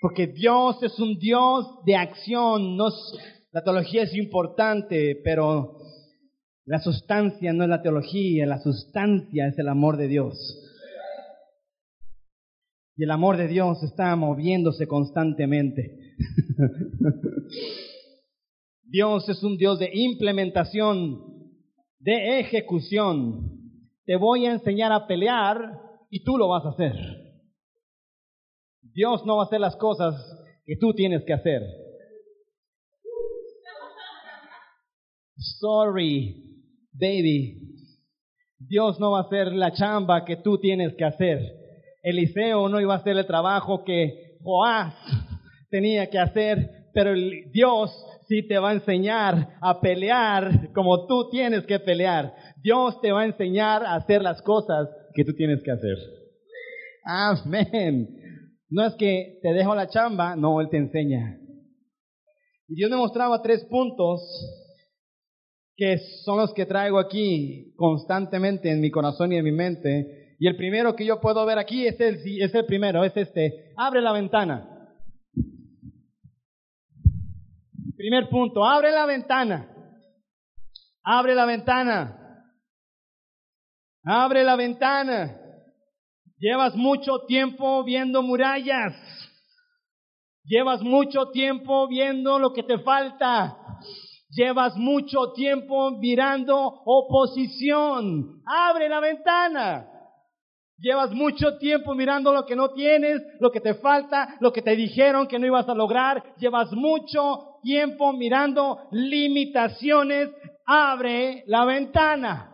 Porque 0.00 0.26
Dios 0.26 0.82
es 0.82 0.98
un 0.98 1.18
Dios 1.18 1.84
de 1.84 1.96
acción, 1.96 2.76
no, 2.76 2.88
la 3.52 3.62
teología 3.62 4.02
es 4.02 4.14
importante, 4.14 5.20
pero 5.22 5.78
la 6.66 6.78
sustancia 6.80 7.52
no 7.52 7.64
es 7.64 7.70
la 7.70 7.82
teología, 7.82 8.46
la 8.46 8.58
sustancia 8.58 9.46
es 9.46 9.58
el 9.58 9.68
amor 9.68 9.96
de 9.96 10.08
Dios. 10.08 10.63
Y 12.96 13.04
el 13.04 13.10
amor 13.10 13.36
de 13.36 13.48
Dios 13.48 13.82
está 13.82 14.14
moviéndose 14.14 14.86
constantemente. 14.86 16.14
Dios 18.84 19.28
es 19.28 19.42
un 19.42 19.56
Dios 19.56 19.80
de 19.80 19.90
implementación, 19.92 21.20
de 21.98 22.38
ejecución. 22.38 23.50
Te 24.04 24.16
voy 24.16 24.46
a 24.46 24.52
enseñar 24.52 24.92
a 24.92 25.06
pelear 25.08 25.80
y 26.10 26.22
tú 26.22 26.38
lo 26.38 26.48
vas 26.48 26.64
a 26.64 26.70
hacer. 26.70 26.94
Dios 28.82 29.26
no 29.26 29.38
va 29.38 29.42
a 29.42 29.46
hacer 29.46 29.60
las 29.60 29.74
cosas 29.76 30.14
que 30.64 30.76
tú 30.76 30.94
tienes 30.94 31.24
que 31.24 31.32
hacer. 31.32 31.62
Sorry, 35.36 36.62
baby. 36.92 37.60
Dios 38.58 39.00
no 39.00 39.10
va 39.12 39.20
a 39.20 39.22
hacer 39.22 39.52
la 39.52 39.72
chamba 39.72 40.24
que 40.24 40.36
tú 40.36 40.58
tienes 40.58 40.94
que 40.94 41.04
hacer. 41.04 41.63
Eliseo 42.04 42.68
no 42.68 42.80
iba 42.80 42.94
a 42.94 42.98
hacer 42.98 43.16
el 43.16 43.26
trabajo 43.26 43.82
que 43.82 44.36
Joás 44.42 44.94
tenía 45.70 46.10
que 46.10 46.18
hacer, 46.18 46.90
pero 46.92 47.14
Dios 47.50 47.90
sí 48.28 48.46
te 48.46 48.58
va 48.58 48.70
a 48.70 48.74
enseñar 48.74 49.56
a 49.60 49.80
pelear 49.80 50.70
como 50.74 51.06
tú 51.06 51.30
tienes 51.30 51.64
que 51.64 51.80
pelear. 51.80 52.34
Dios 52.62 53.00
te 53.00 53.10
va 53.10 53.22
a 53.22 53.26
enseñar 53.26 53.82
a 53.84 53.94
hacer 53.94 54.20
las 54.20 54.42
cosas 54.42 54.86
que 55.14 55.24
tú 55.24 55.32
tienes 55.34 55.62
que 55.64 55.70
hacer. 55.70 55.96
Amén. 57.04 58.08
No 58.68 58.86
es 58.86 58.94
que 58.96 59.38
te 59.42 59.52
dejo 59.54 59.74
la 59.74 59.88
chamba, 59.88 60.36
no, 60.36 60.60
Él 60.60 60.68
te 60.68 60.76
enseña. 60.76 61.38
Y 62.68 62.74
Dios 62.74 62.90
me 62.90 62.96
mostraba 62.96 63.40
tres 63.40 63.64
puntos 63.64 64.20
que 65.76 65.98
son 66.24 66.38
los 66.38 66.52
que 66.52 66.66
traigo 66.66 66.98
aquí 66.98 67.72
constantemente 67.76 68.70
en 68.70 68.80
mi 68.80 68.90
corazón 68.90 69.32
y 69.32 69.36
en 69.36 69.44
mi 69.44 69.52
mente. 69.52 70.23
Y 70.44 70.46
el 70.46 70.56
primero 70.56 70.94
que 70.94 71.06
yo 71.06 71.22
puedo 71.22 71.46
ver 71.46 71.58
aquí 71.58 71.86
es 71.86 71.98
el, 71.98 72.16
es 72.38 72.54
el 72.54 72.66
primero, 72.66 73.02
es 73.02 73.16
este. 73.16 73.72
Abre 73.78 74.02
la 74.02 74.12
ventana. 74.12 74.90
Primer 77.96 78.28
punto, 78.28 78.62
abre 78.62 78.90
la 78.90 79.06
ventana. 79.06 79.74
Abre 81.02 81.34
la 81.34 81.46
ventana. 81.46 82.44
Abre 84.04 84.44
la 84.44 84.54
ventana. 84.56 85.34
Llevas 86.36 86.76
mucho 86.76 87.20
tiempo 87.26 87.82
viendo 87.82 88.22
murallas. 88.22 88.92
Llevas 90.44 90.82
mucho 90.82 91.30
tiempo 91.30 91.88
viendo 91.88 92.38
lo 92.38 92.52
que 92.52 92.64
te 92.64 92.80
falta. 92.80 93.56
Llevas 94.28 94.76
mucho 94.76 95.32
tiempo 95.32 95.92
mirando 95.92 96.82
oposición. 96.84 98.42
Abre 98.44 98.90
la 98.90 99.00
ventana. 99.00 99.90
Llevas 100.78 101.12
mucho 101.12 101.56
tiempo 101.58 101.94
mirando 101.94 102.32
lo 102.32 102.44
que 102.44 102.56
no 102.56 102.70
tienes, 102.72 103.22
lo 103.38 103.50
que 103.50 103.60
te 103.60 103.74
falta, 103.74 104.36
lo 104.40 104.52
que 104.52 104.62
te 104.62 104.74
dijeron 104.74 105.28
que 105.28 105.38
no 105.38 105.46
ibas 105.46 105.68
a 105.68 105.74
lograr. 105.74 106.34
Llevas 106.38 106.72
mucho 106.72 107.60
tiempo 107.62 108.12
mirando 108.12 108.88
limitaciones. 108.90 110.30
Abre 110.66 111.44
la 111.46 111.64
ventana. 111.64 112.50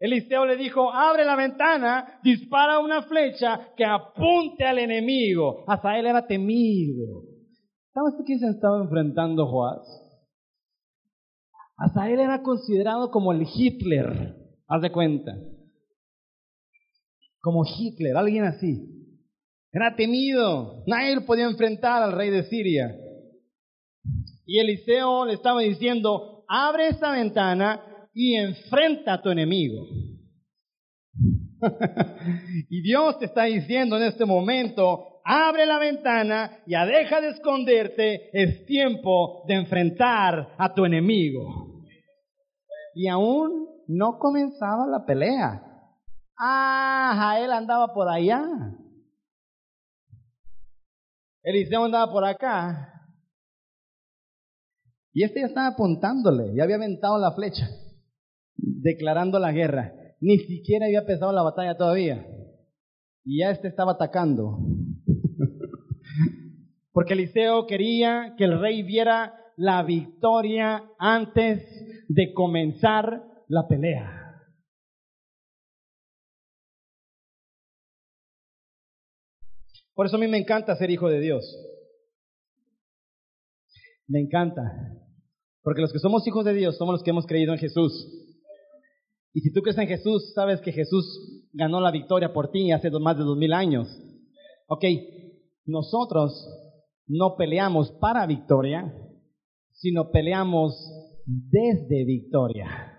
Eliseo 0.00 0.46
le 0.46 0.56
dijo, 0.56 0.92
abre 0.92 1.24
la 1.24 1.36
ventana, 1.36 2.18
dispara 2.24 2.80
una 2.80 3.02
flecha 3.02 3.68
que 3.76 3.84
apunte 3.84 4.64
al 4.64 4.78
enemigo. 4.78 5.64
Hasta 5.68 5.96
él 5.98 6.06
era 6.06 6.26
temido. 6.26 7.22
¿Sabes 7.92 8.14
quién 8.24 8.40
se 8.40 8.48
estaba 8.48 8.82
enfrentando 8.82 9.46
Joás? 9.46 9.86
Hasta 11.76 12.10
él 12.10 12.20
era 12.20 12.42
considerado 12.42 13.10
como 13.10 13.32
el 13.32 13.46
Hitler, 13.54 14.34
haz 14.66 14.82
de 14.82 14.90
cuenta. 14.90 15.36
Como 17.42 17.64
Hitler, 17.66 18.16
alguien 18.16 18.44
así. 18.44 18.88
Era 19.70 19.94
temido, 19.96 20.82
nadie 20.86 21.16
lo 21.16 21.26
podía 21.26 21.44
enfrentar 21.44 22.02
al 22.02 22.12
rey 22.12 22.30
de 22.30 22.44
Siria. 22.44 22.96
Y 24.46 24.58
Eliseo 24.58 25.26
le 25.26 25.34
estaba 25.34 25.60
diciendo, 25.60 26.44
abre 26.48 26.88
esta 26.88 27.10
ventana 27.12 27.82
y 28.14 28.36
enfrenta 28.36 29.14
a 29.14 29.22
tu 29.22 29.30
enemigo. 29.30 29.86
y 32.70 32.82
Dios 32.82 33.18
te 33.18 33.26
está 33.26 33.44
diciendo 33.44 33.96
en 33.96 34.04
este 34.04 34.24
momento, 34.24 35.20
abre 35.24 35.66
la 35.66 35.78
ventana, 35.78 36.62
ya 36.66 36.86
deja 36.86 37.20
de 37.20 37.28
esconderte, 37.30 38.30
es 38.32 38.64
tiempo 38.66 39.44
de 39.46 39.54
enfrentar 39.54 40.54
a 40.58 40.74
tu 40.74 40.84
enemigo 40.84 41.72
y 42.94 43.08
aún 43.08 43.68
no 43.88 44.18
comenzaba 44.18 44.86
la 44.86 45.04
pelea. 45.04 45.71
Ah, 46.44 47.14
Jael 47.14 47.52
andaba 47.52 47.94
por 47.94 48.08
allá. 48.08 48.42
Eliseo 51.44 51.84
andaba 51.84 52.10
por 52.10 52.24
acá. 52.24 52.88
Y 55.12 55.22
este 55.22 55.38
ya 55.38 55.46
estaba 55.46 55.68
apuntándole, 55.68 56.52
ya 56.56 56.64
había 56.64 56.76
aventado 56.76 57.16
la 57.18 57.30
flecha, 57.30 57.68
declarando 58.56 59.38
la 59.38 59.52
guerra. 59.52 59.92
Ni 60.20 60.38
siquiera 60.38 60.86
había 60.86 61.00
empezado 61.00 61.30
la 61.30 61.42
batalla 61.42 61.76
todavía. 61.76 62.26
Y 63.24 63.38
ya 63.38 63.52
este 63.52 63.68
estaba 63.68 63.92
atacando. 63.92 64.58
Porque 66.92 67.12
Eliseo 67.12 67.68
quería 67.68 68.34
que 68.36 68.44
el 68.44 68.60
rey 68.60 68.82
viera 68.82 69.36
la 69.56 69.84
victoria 69.84 70.90
antes 70.98 71.62
de 72.08 72.32
comenzar 72.34 73.22
la 73.46 73.68
pelea. 73.68 74.21
Por 79.94 80.06
eso 80.06 80.16
a 80.16 80.18
mí 80.18 80.26
me 80.26 80.38
encanta 80.38 80.76
ser 80.76 80.90
hijo 80.90 81.08
de 81.08 81.20
Dios. 81.20 81.44
Me 84.08 84.20
encanta. 84.20 84.62
Porque 85.62 85.80
los 85.80 85.92
que 85.92 85.98
somos 85.98 86.26
hijos 86.26 86.44
de 86.44 86.54
Dios 86.54 86.76
somos 86.76 86.94
los 86.94 87.02
que 87.02 87.10
hemos 87.10 87.26
creído 87.26 87.52
en 87.52 87.58
Jesús. 87.58 88.08
Y 89.34 89.40
si 89.40 89.52
tú 89.52 89.62
crees 89.62 89.78
en 89.78 89.88
Jesús, 89.88 90.32
sabes 90.34 90.60
que 90.60 90.72
Jesús 90.72 91.48
ganó 91.52 91.80
la 91.80 91.90
victoria 91.90 92.32
por 92.32 92.50
ti 92.50 92.70
hace 92.72 92.90
más 92.90 93.16
de 93.16 93.24
dos 93.24 93.38
mil 93.38 93.52
años. 93.52 93.88
Ok, 94.66 94.84
nosotros 95.64 96.46
no 97.06 97.36
peleamos 97.36 97.90
para 98.00 98.26
victoria, 98.26 98.92
sino 99.72 100.10
peleamos 100.10 100.74
desde 101.26 102.04
victoria. 102.04 102.98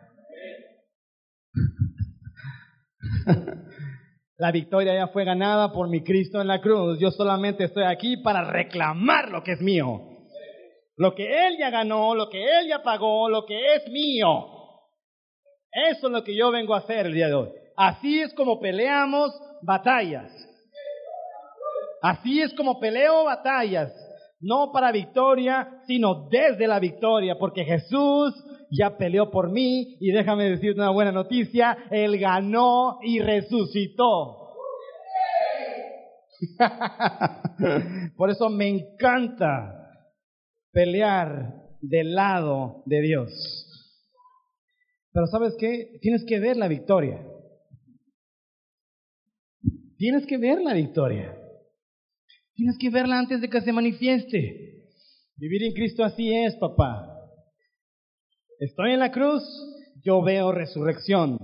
La 4.44 4.52
victoria 4.52 4.94
ya 4.94 5.08
fue 5.08 5.24
ganada 5.24 5.72
por 5.72 5.88
mi 5.88 6.04
Cristo 6.04 6.42
en 6.42 6.48
la 6.48 6.60
cruz. 6.60 7.00
Yo 7.00 7.12
solamente 7.12 7.64
estoy 7.64 7.86
aquí 7.86 8.18
para 8.18 8.44
reclamar 8.44 9.30
lo 9.30 9.42
que 9.42 9.54
es 9.54 9.62
mío. 9.62 10.02
Lo 10.98 11.16
que 11.16 11.48
Él 11.48 11.56
ya 11.58 11.70
ganó, 11.70 12.14
lo 12.14 12.30
que 12.30 12.44
Él 12.44 12.68
ya 12.68 12.84
pagó, 12.84 13.30
lo 13.30 13.46
que 13.46 13.76
es 13.76 13.88
mío. 13.88 14.28
Eso 15.72 16.08
es 16.08 16.12
lo 16.12 16.26
que 16.26 16.36
yo 16.36 16.52
vengo 16.52 16.76
a 16.76 16.80
hacer 16.80 17.06
el 17.06 17.14
día 17.14 17.28
de 17.28 17.36
hoy. 17.36 17.50
Así 17.78 18.20
es 18.20 18.34
como 18.34 18.60
peleamos 18.60 19.32
batallas. 19.62 20.30
Así 22.02 22.42
es 22.42 22.54
como 22.54 22.82
peleo 22.82 23.24
batallas 23.24 23.94
no 24.44 24.74
para 24.74 24.92
victoria, 24.92 25.82
sino 25.88 26.28
desde 26.30 26.68
la 26.68 26.80
victoria, 26.80 27.38
porque 27.40 27.64
Jesús 27.64 28.34
ya 28.76 28.98
peleó 28.98 29.30
por 29.30 29.52
mí 29.52 29.98
y 30.00 30.12
déjame 30.12 30.50
decirte 30.50 30.80
una 30.80 30.90
buena 30.90 31.12
noticia, 31.12 31.78
Él 31.92 32.18
ganó 32.18 33.00
y 33.02 33.20
resucitó. 33.20 34.40
por 38.18 38.30
eso 38.30 38.50
me 38.50 38.68
encanta 38.68 39.80
pelear 40.72 41.54
del 41.82 42.16
lado 42.16 42.84
de 42.86 43.02
Dios. 43.02 43.30
Pero 45.12 45.28
sabes 45.28 45.56
qué? 45.60 46.00
Tienes 46.02 46.26
que 46.26 46.40
ver 46.40 46.58
la 46.58 46.68
victoria. 46.68 47.24
Tienes 49.98 50.26
que 50.26 50.38
ver 50.38 50.60
la 50.62 50.74
victoria. 50.74 51.38
Tienes 52.56 52.78
que 52.80 52.90
verla 52.90 53.20
antes 53.20 53.40
de 53.40 53.50
que 53.50 53.62
se 53.62 53.72
manifieste. 53.72 54.90
Vivir 55.36 55.64
en 55.64 55.74
Cristo 55.74 56.04
así 56.04 56.34
es, 56.34 56.56
papá. 56.56 57.13
Estoy 58.64 58.94
en 58.94 59.00
la 59.00 59.12
cruz, 59.12 59.44
yo 60.06 60.22
veo 60.22 60.54
resurrección. 60.54 61.38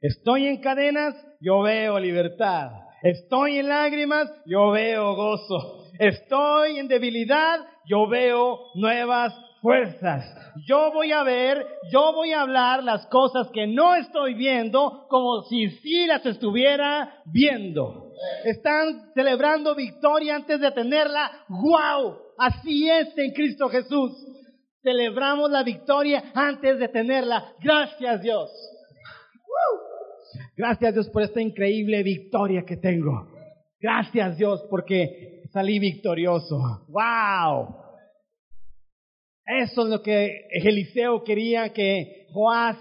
Estoy 0.00 0.46
en 0.46 0.62
cadenas, 0.62 1.14
yo 1.38 1.60
veo 1.60 2.00
libertad. 2.00 2.70
Estoy 3.02 3.58
en 3.58 3.68
lágrimas, 3.68 4.32
yo 4.46 4.70
veo 4.70 5.14
gozo. 5.14 5.84
Estoy 5.98 6.78
en 6.78 6.88
debilidad, 6.88 7.60
yo 7.84 8.08
veo 8.08 8.70
nuevas 8.74 9.34
fuerzas. 9.60 10.24
Yo 10.66 10.90
voy 10.94 11.12
a 11.12 11.22
ver, 11.24 11.62
yo 11.92 12.14
voy 12.14 12.32
a 12.32 12.40
hablar 12.40 12.82
las 12.82 13.06
cosas 13.08 13.50
que 13.52 13.66
no 13.66 13.94
estoy 13.94 14.32
viendo 14.32 15.04
como 15.10 15.42
si 15.42 15.68
sí 15.68 16.06
las 16.06 16.24
estuviera 16.24 17.22
viendo. 17.26 18.12
Están 18.46 19.12
celebrando 19.12 19.74
victoria 19.74 20.36
antes 20.36 20.58
de 20.58 20.70
tenerla. 20.70 21.32
¡Wow! 21.50 22.16
Así 22.38 22.88
es 22.88 23.08
en 23.18 23.32
Cristo 23.32 23.68
Jesús. 23.68 24.41
Celebramos 24.82 25.50
la 25.50 25.62
victoria 25.62 26.32
antes 26.34 26.78
de 26.78 26.88
tenerla. 26.88 27.54
Gracias 27.60 28.22
Dios. 28.22 28.50
Gracias 30.56 30.94
Dios 30.94 31.08
por 31.10 31.22
esta 31.22 31.40
increíble 31.40 32.02
victoria 32.02 32.64
que 32.66 32.76
tengo. 32.76 33.28
Gracias 33.80 34.36
Dios 34.36 34.64
porque 34.68 35.42
salí 35.52 35.78
victorioso. 35.78 36.86
¡Wow! 36.88 37.76
Eso 39.44 39.82
es 39.82 39.88
lo 39.88 40.02
que 40.02 40.48
Eliseo 40.50 41.22
quería 41.24 41.72
que 41.72 42.26
Joás 42.32 42.76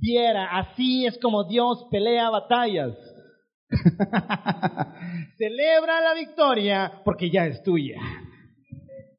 viera. 0.00 0.58
Así 0.58 1.06
es 1.06 1.18
como 1.18 1.44
Dios 1.44 1.86
pelea 1.90 2.30
batallas. 2.30 2.96
Celebra 5.38 6.00
la 6.00 6.14
victoria 6.14 7.00
porque 7.04 7.30
ya 7.30 7.46
es 7.46 7.62
tuya. 7.62 8.00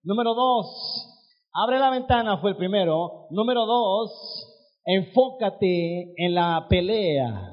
Número 0.04 0.34
dos, 0.34 1.13
abre 1.54 1.80
la 1.80 1.92
ventana 1.92 2.38
fue 2.38 2.52
el 2.52 2.58
primero. 2.58 3.28
Número 3.30 3.66
dos, 3.66 4.82
enfócate 4.86 6.14
en 6.18 6.34
la 6.34 6.66
pelea. 6.70 7.52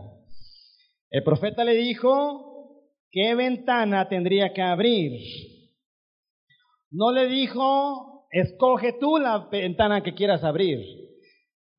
El 1.10 1.22
profeta 1.22 1.64
le 1.64 1.74
dijo 1.74 2.82
qué 3.10 3.34
ventana 3.34 4.08
tendría 4.08 4.52
que 4.52 4.62
abrir. 4.62 5.20
No 6.90 7.12
le 7.12 7.26
dijo, 7.26 8.26
escoge 8.30 8.94
tú 8.94 9.18
la 9.18 9.48
ventana 9.50 10.02
que 10.02 10.14
quieras 10.14 10.42
abrir. 10.44 10.78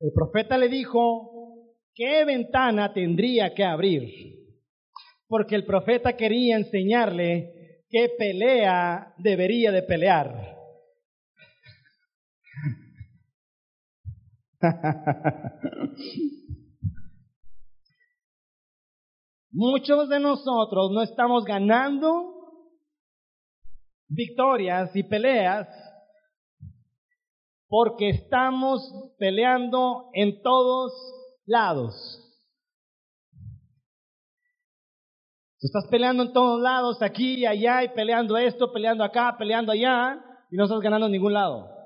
El 0.00 0.12
profeta 0.14 0.56
le 0.58 0.68
dijo, 0.68 1.74
¿qué 1.94 2.24
ventana 2.24 2.92
tendría 2.92 3.54
que 3.54 3.64
abrir? 3.64 4.10
Porque 5.28 5.54
el 5.54 5.64
profeta 5.64 6.16
quería 6.16 6.56
enseñarle 6.56 7.82
qué 7.88 8.10
pelea 8.18 9.14
debería 9.18 9.70
de 9.70 9.82
pelear. 9.82 10.61
Muchos 19.50 20.08
de 20.08 20.20
nosotros 20.20 20.90
no 20.92 21.02
estamos 21.02 21.44
ganando 21.44 22.32
victorias 24.08 24.94
y 24.94 25.02
peleas 25.02 25.68
porque 27.68 28.10
estamos 28.10 28.82
peleando 29.18 30.10
en 30.12 30.42
todos 30.42 30.92
lados. 31.46 32.18
Tú 35.58 35.66
estás 35.66 35.86
peleando 35.90 36.24
en 36.24 36.32
todos 36.32 36.60
lados, 36.60 37.00
aquí 37.02 37.34
y 37.34 37.46
allá, 37.46 37.84
y 37.84 37.88
peleando 37.90 38.36
esto, 38.36 38.72
peleando 38.72 39.04
acá, 39.04 39.36
peleando 39.38 39.72
allá, 39.72 40.22
y 40.50 40.56
no 40.56 40.64
estás 40.64 40.80
ganando 40.80 41.06
en 41.06 41.12
ningún 41.12 41.34
lado. 41.34 41.81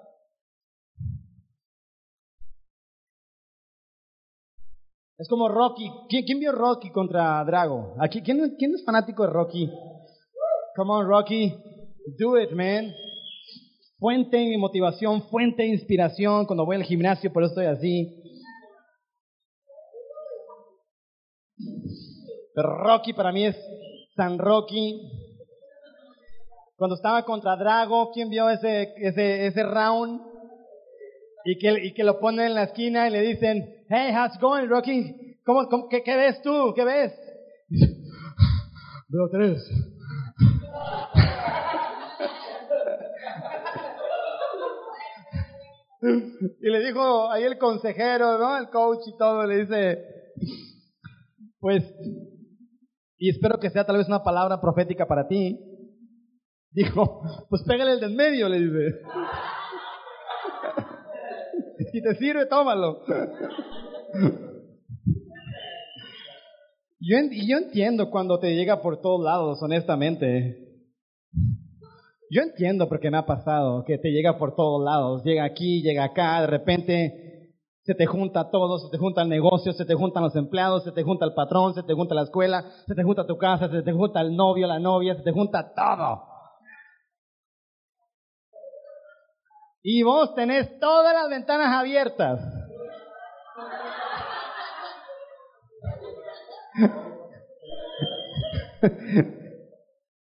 Es 5.19 5.29
como 5.29 5.49
Rocky. 5.49 5.91
¿Quién, 6.09 6.39
vio 6.39 6.53
Rocky 6.53 6.91
contra 6.91 7.43
Drago? 7.45 7.95
Aquí, 7.99 8.21
¿quién, 8.21 8.55
¿Quién 8.59 8.75
es 8.75 8.85
fanático 8.85 9.23
de 9.23 9.31
Rocky? 9.31 9.71
Come 10.77 10.93
on, 10.93 11.07
Rocky. 11.07 11.55
Do 12.19 12.39
it, 12.39 12.51
man. 12.53 12.95
Fuente 13.99 14.37
de 14.37 14.59
motivación, 14.59 15.23
fuente 15.29 15.63
de 15.63 15.71
inspiración. 15.71 16.45
Cuando 16.45 16.67
voy 16.67 16.77
al 16.77 16.83
gimnasio, 16.83 17.33
por 17.33 17.43
eso 17.43 17.53
estoy 17.53 17.67
así. 17.67 18.23
Pero 22.55 22.77
Rocky 22.77 23.15
para 23.15 23.33
mí 23.33 23.47
es 23.47 23.57
San 24.17 24.39
Rocky. 24.39 25.01
Cuando 26.77 26.97
estaba 26.97 27.25
contra 27.25 27.57
Drago, 27.57 28.11
¿quién 28.13 28.29
vio 28.29 28.51
ese, 28.51 28.93
ese, 28.99 29.47
ese 29.47 29.63
round? 29.63 30.21
Y 31.49 31.59
que, 31.59 31.87
y 31.87 31.95
que 31.95 32.03
lo 32.03 32.19
ponen 32.19 32.47
en 32.47 32.55
la 32.55 32.65
esquina 32.65 33.07
y 33.07 33.13
le 33.13 33.21
dicen, 33.21 33.65
hey, 33.89 34.13
how's 34.13 34.37
going, 34.41 34.67
Rocky? 34.67 35.39
¿Cómo, 35.45 35.69
cómo 35.69 35.89
qué, 35.89 36.03
qué, 36.03 36.17
ves 36.17 36.43
tú? 36.43 36.73
¿Qué 36.75 36.85
ves? 36.85 37.13
Veo 39.09 39.31
tres. 39.31 39.63
y 46.61 46.69
le 46.69 46.85
dijo 46.85 47.31
ahí 47.31 47.45
el 47.45 47.59
consejero, 47.59 48.39
¿no? 48.39 48.57
El 48.59 48.69
coach 48.69 49.07
y 49.07 49.17
todo, 49.17 49.47
le 49.47 49.59
dice, 49.59 50.05
pues, 51.61 51.85
y 53.19 53.31
espero 53.31 53.61
que 53.61 53.71
sea 53.71 53.87
tal 53.87 53.99
vez 53.99 54.09
una 54.09 54.25
palabra 54.25 54.61
profética 54.61 55.07
para 55.07 55.29
ti. 55.29 55.61
Dijo, 56.73 57.23
pues 57.49 57.63
pégale 57.63 57.93
el 57.93 58.01
del 58.01 58.17
medio, 58.17 58.49
le 58.49 58.59
dice. 58.59 58.99
Si 61.97 62.03
te 62.03 62.15
sirve, 62.17 62.45
tómalo. 62.45 63.01
Yo, 66.99 67.17
yo 67.31 67.57
entiendo 67.57 68.11
cuando 68.11 68.39
te 68.39 68.55
llega 68.55 68.83
por 68.83 69.01
todos 69.01 69.25
lados, 69.25 69.63
honestamente. 69.63 70.59
Yo 72.31 72.43
entiendo 72.43 72.87
porque 72.89 73.11
me 73.11 73.17
ha 73.17 73.25
pasado 73.25 73.85
que 73.85 73.97
te 73.97 74.11
llega 74.11 74.37
por 74.37 74.55
todos 74.55 74.85
lados. 74.85 75.23
Llega 75.25 75.45
aquí, 75.45 75.81
llega 75.83 76.05
acá, 76.05 76.43
de 76.43 76.47
repente 76.49 77.55
se 77.85 77.95
te 77.95 78.05
junta 78.05 78.51
todo, 78.51 78.79
se 78.79 78.91
te 78.91 78.99
junta 78.99 79.23
el 79.23 79.31
negocio, 79.31 79.73
se 79.73 79.87
te 79.87 79.95
juntan 79.95 80.25
los 80.25 80.37
empleados, 80.37 80.85
se 80.85 80.93
te 80.93 81.03
junta 81.03 81.25
el 81.25 81.33
patrón, 81.33 81.73
se 81.73 81.83
te 81.83 81.95
junta 81.95 82.15
la 82.15 82.25
escuela, 82.25 82.65
se 82.87 82.95
te 82.95 83.03
junta 83.05 83.27
tu 83.27 83.39
casa, 83.39 83.71
se 83.71 83.83
te 83.83 83.93
junta 83.93 84.21
el 84.21 84.37
novio, 84.37 84.67
la 84.67 84.81
novia, 84.81 85.15
se 85.15 85.23
te 85.23 85.33
junta 85.33 85.73
todo. 85.75 86.36
Y 89.89 90.03
vos 90.03 90.35
tenés 90.35 90.81
todas 90.81 91.15
las 91.15 91.31
ventanas 91.31 91.73
abiertas. 91.73 92.41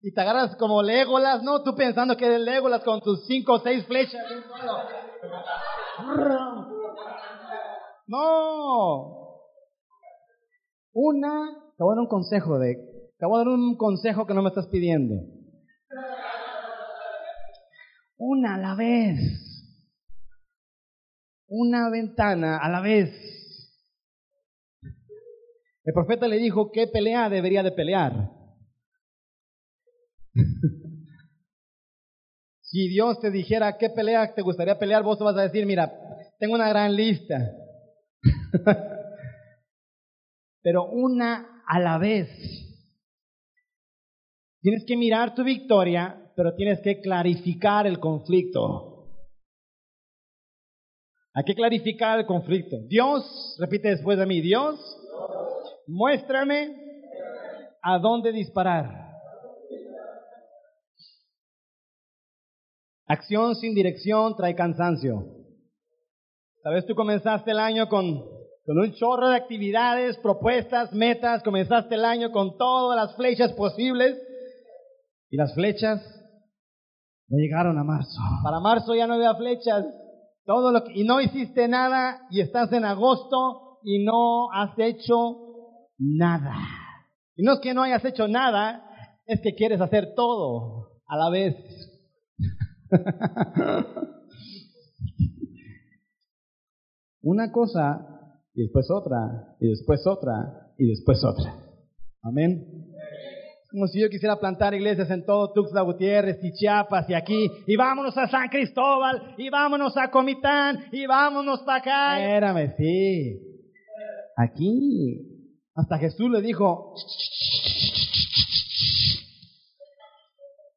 y 0.01 0.13
te 0.13 0.19
agarras 0.21 0.57
como 0.57 0.83
Legolas, 0.83 1.43
¿no? 1.43 1.63
Tú 1.63 1.75
pensando 1.77 2.17
que 2.17 2.25
eres 2.25 2.41
Legolas 2.41 2.83
con 2.83 2.99
tus 2.99 3.25
cinco 3.25 3.53
o 3.53 3.59
seis 3.59 3.85
flechas. 3.85 4.21
No. 8.05 9.39
Una, 10.91 11.53
te 11.77 11.83
voy 11.85 11.93
a 11.93 11.95
dar 11.95 12.01
un 12.01 12.09
consejo 12.09 12.59
de, 12.59 12.75
te 13.17 13.25
voy 13.25 13.35
a 13.35 13.45
dar 13.45 13.47
un 13.47 13.77
consejo 13.77 14.27
que 14.27 14.33
no 14.33 14.41
me 14.41 14.49
estás 14.49 14.67
pidiendo. 14.67 15.36
Una 18.17 18.55
a 18.55 18.57
la 18.57 18.75
vez. 18.75 19.19
Una 21.47 21.89
ventana 21.89 22.57
a 22.57 22.69
la 22.69 22.81
vez. 22.81 23.09
El 25.83 25.93
profeta 25.93 26.27
le 26.27 26.37
dijo 26.37 26.71
qué 26.71 26.87
pelea 26.87 27.29
debería 27.29 27.63
de 27.63 27.71
pelear. 27.71 28.31
si 32.61 32.89
Dios 32.89 33.19
te 33.21 33.31
dijera 33.31 33.77
qué 33.77 33.89
pelea 33.89 34.33
te 34.33 34.41
gustaría 34.41 34.77
pelear, 34.77 35.03
vos 35.03 35.19
vas 35.19 35.37
a 35.37 35.43
decir, 35.43 35.65
mira, 35.65 35.93
tengo 36.39 36.55
una 36.55 36.67
gran 36.67 36.93
lista. 36.95 37.53
Pero 40.61 40.89
una 40.89 41.63
a 41.65 41.79
la 41.79 41.97
vez. 41.97 42.27
Tienes 44.61 44.83
que 44.85 44.97
mirar 44.97 45.33
tu 45.35 45.45
victoria, 45.45 46.26
pero 46.37 46.53
tienes 46.53 46.79
que 46.81 47.01
clarificar 47.01 47.87
el 47.87 47.99
conflicto. 47.99 49.07
Hay 51.33 51.43
que 51.43 51.55
clarificar 51.55 52.19
el 52.19 52.27
conflicto. 52.27 52.77
Dios, 52.87 53.55
repite 53.59 53.89
después 53.89 54.19
de 54.19 54.27
mí, 54.27 54.39
Dios 54.39 54.79
muéstrame 55.87 56.75
a 57.81 57.97
dónde 57.97 58.31
disparar. 58.31 59.15
Acción 63.07 63.55
sin 63.55 63.73
dirección 63.73 64.35
trae 64.35 64.53
cansancio. 64.53 65.25
Sabes, 66.61 66.85
tú 66.85 66.93
comenzaste 66.93 67.49
el 67.49 67.59
año 67.59 67.89
con, 67.89 68.19
con 68.63 68.77
un 68.77 68.93
chorro 68.93 69.29
de 69.29 69.37
actividades, 69.37 70.17
propuestas, 70.17 70.93
metas, 70.93 71.41
comenzaste 71.41 71.95
el 71.95 72.05
año 72.05 72.31
con 72.31 72.59
todas 72.59 72.95
las 72.95 73.15
flechas 73.15 73.53
posibles 73.53 74.21
y 75.31 75.37
las 75.37 75.55
flechas 75.55 76.16
no 77.29 77.37
llegaron 77.37 77.77
a 77.77 77.83
marzo. 77.83 78.19
Para 78.43 78.59
marzo 78.59 78.95
ya 78.95 79.07
no 79.07 79.15
había 79.15 79.35
flechas. 79.35 79.85
Todo 80.45 80.71
lo 80.71 80.83
y 80.89 81.03
no 81.03 81.19
hiciste 81.19 81.67
nada 81.67 82.21
y 82.29 82.39
estás 82.41 82.71
en 82.71 82.85
agosto 82.85 83.79
y 83.83 84.05
no 84.05 84.51
has 84.53 84.71
hecho 84.77 85.47
nada. 85.97 86.53
Y 87.35 87.43
no 87.43 87.53
es 87.53 87.59
que 87.59 87.73
no 87.73 87.83
hayas 87.83 88.05
hecho 88.05 88.27
nada, 88.27 88.83
es 89.25 89.41
que 89.41 89.55
quieres 89.55 89.81
hacer 89.81 90.13
todo 90.15 91.01
a 91.05 91.17
la 91.17 91.29
vez. 91.29 91.55
Una 97.21 97.51
cosa 97.51 98.07
y 98.53 98.61
después 98.61 98.89
otra 98.89 99.57
y 99.59 99.67
después 99.67 100.07
otra 100.07 100.71
y 100.77 100.87
después 100.87 101.21
otra. 101.25 101.53
Amén. 102.23 102.87
Como 103.77 103.87
si 103.89 104.01
yo 104.01 104.09
quisiera 104.09 104.39
plantar 104.39 104.73
iglesias 104.73 105.07
en 105.11 105.23
todo 105.23 105.53
Tuxtla 105.53 105.81
Gutiérrez 105.81 106.43
y 106.43 106.51
Chiapas 106.51 107.07
y 107.11 107.13
aquí, 107.13 107.47
y 107.67 107.75
vámonos 107.75 108.17
a 108.17 108.27
San 108.27 108.49
Cristóbal, 108.49 109.35
y 109.37 109.51
vámonos 109.51 109.95
a 109.97 110.09
Comitán, 110.09 110.85
y 110.91 111.05
vámonos 111.05 111.59
para 111.61 111.77
acá. 111.77 112.19
Espérame, 112.19 112.73
sí. 112.75 113.39
Aquí. 114.35 115.21
Hasta 115.75 115.99
Jesús 115.99 116.27
le 116.31 116.41
dijo, 116.41 116.95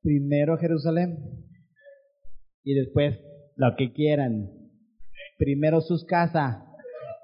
primero 0.02 0.58
Jerusalén 0.58 1.16
y 2.64 2.74
después 2.74 3.18
lo 3.56 3.76
que 3.78 3.94
quieran. 3.94 4.50
Primero 5.38 5.80
sus 5.80 6.04
casas 6.04 6.58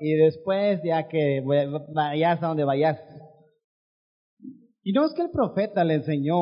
y 0.01 0.15
después 0.15 0.81
ya 0.83 1.07
que 1.07 1.43
vayas 1.93 2.43
a 2.43 2.47
donde 2.47 2.65
vayas. 2.65 2.99
Y 4.87 4.93
no 4.93 5.05
es 5.05 5.13
que 5.15 5.23
el 5.23 5.31
profeta 5.31 5.83
le 5.83 5.95
enseñó 5.95 6.37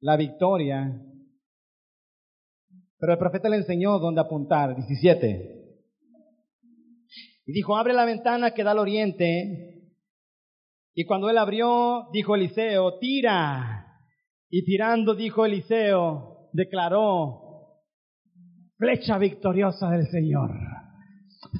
la 0.00 0.16
victoria, 0.16 0.98
pero 2.98 3.12
el 3.12 3.18
profeta 3.18 3.50
le 3.50 3.56
enseñó 3.56 3.98
dónde 3.98 4.22
apuntar, 4.22 4.74
17. 4.74 5.76
Y 7.44 7.52
dijo, 7.52 7.76
abre 7.76 7.92
la 7.92 8.06
ventana 8.06 8.52
que 8.52 8.64
da 8.64 8.70
al 8.70 8.78
oriente. 8.78 9.92
Y 10.94 11.04
cuando 11.04 11.28
él 11.28 11.36
abrió, 11.36 12.08
dijo 12.14 12.34
Eliseo, 12.34 12.98
tira. 12.98 13.98
Y 14.48 14.64
tirando, 14.64 15.14
dijo 15.14 15.44
Eliseo, 15.44 16.48
declaró, 16.54 17.82
flecha 18.78 19.18
victoriosa 19.18 19.90
del 19.90 20.06
Señor. 20.06 20.50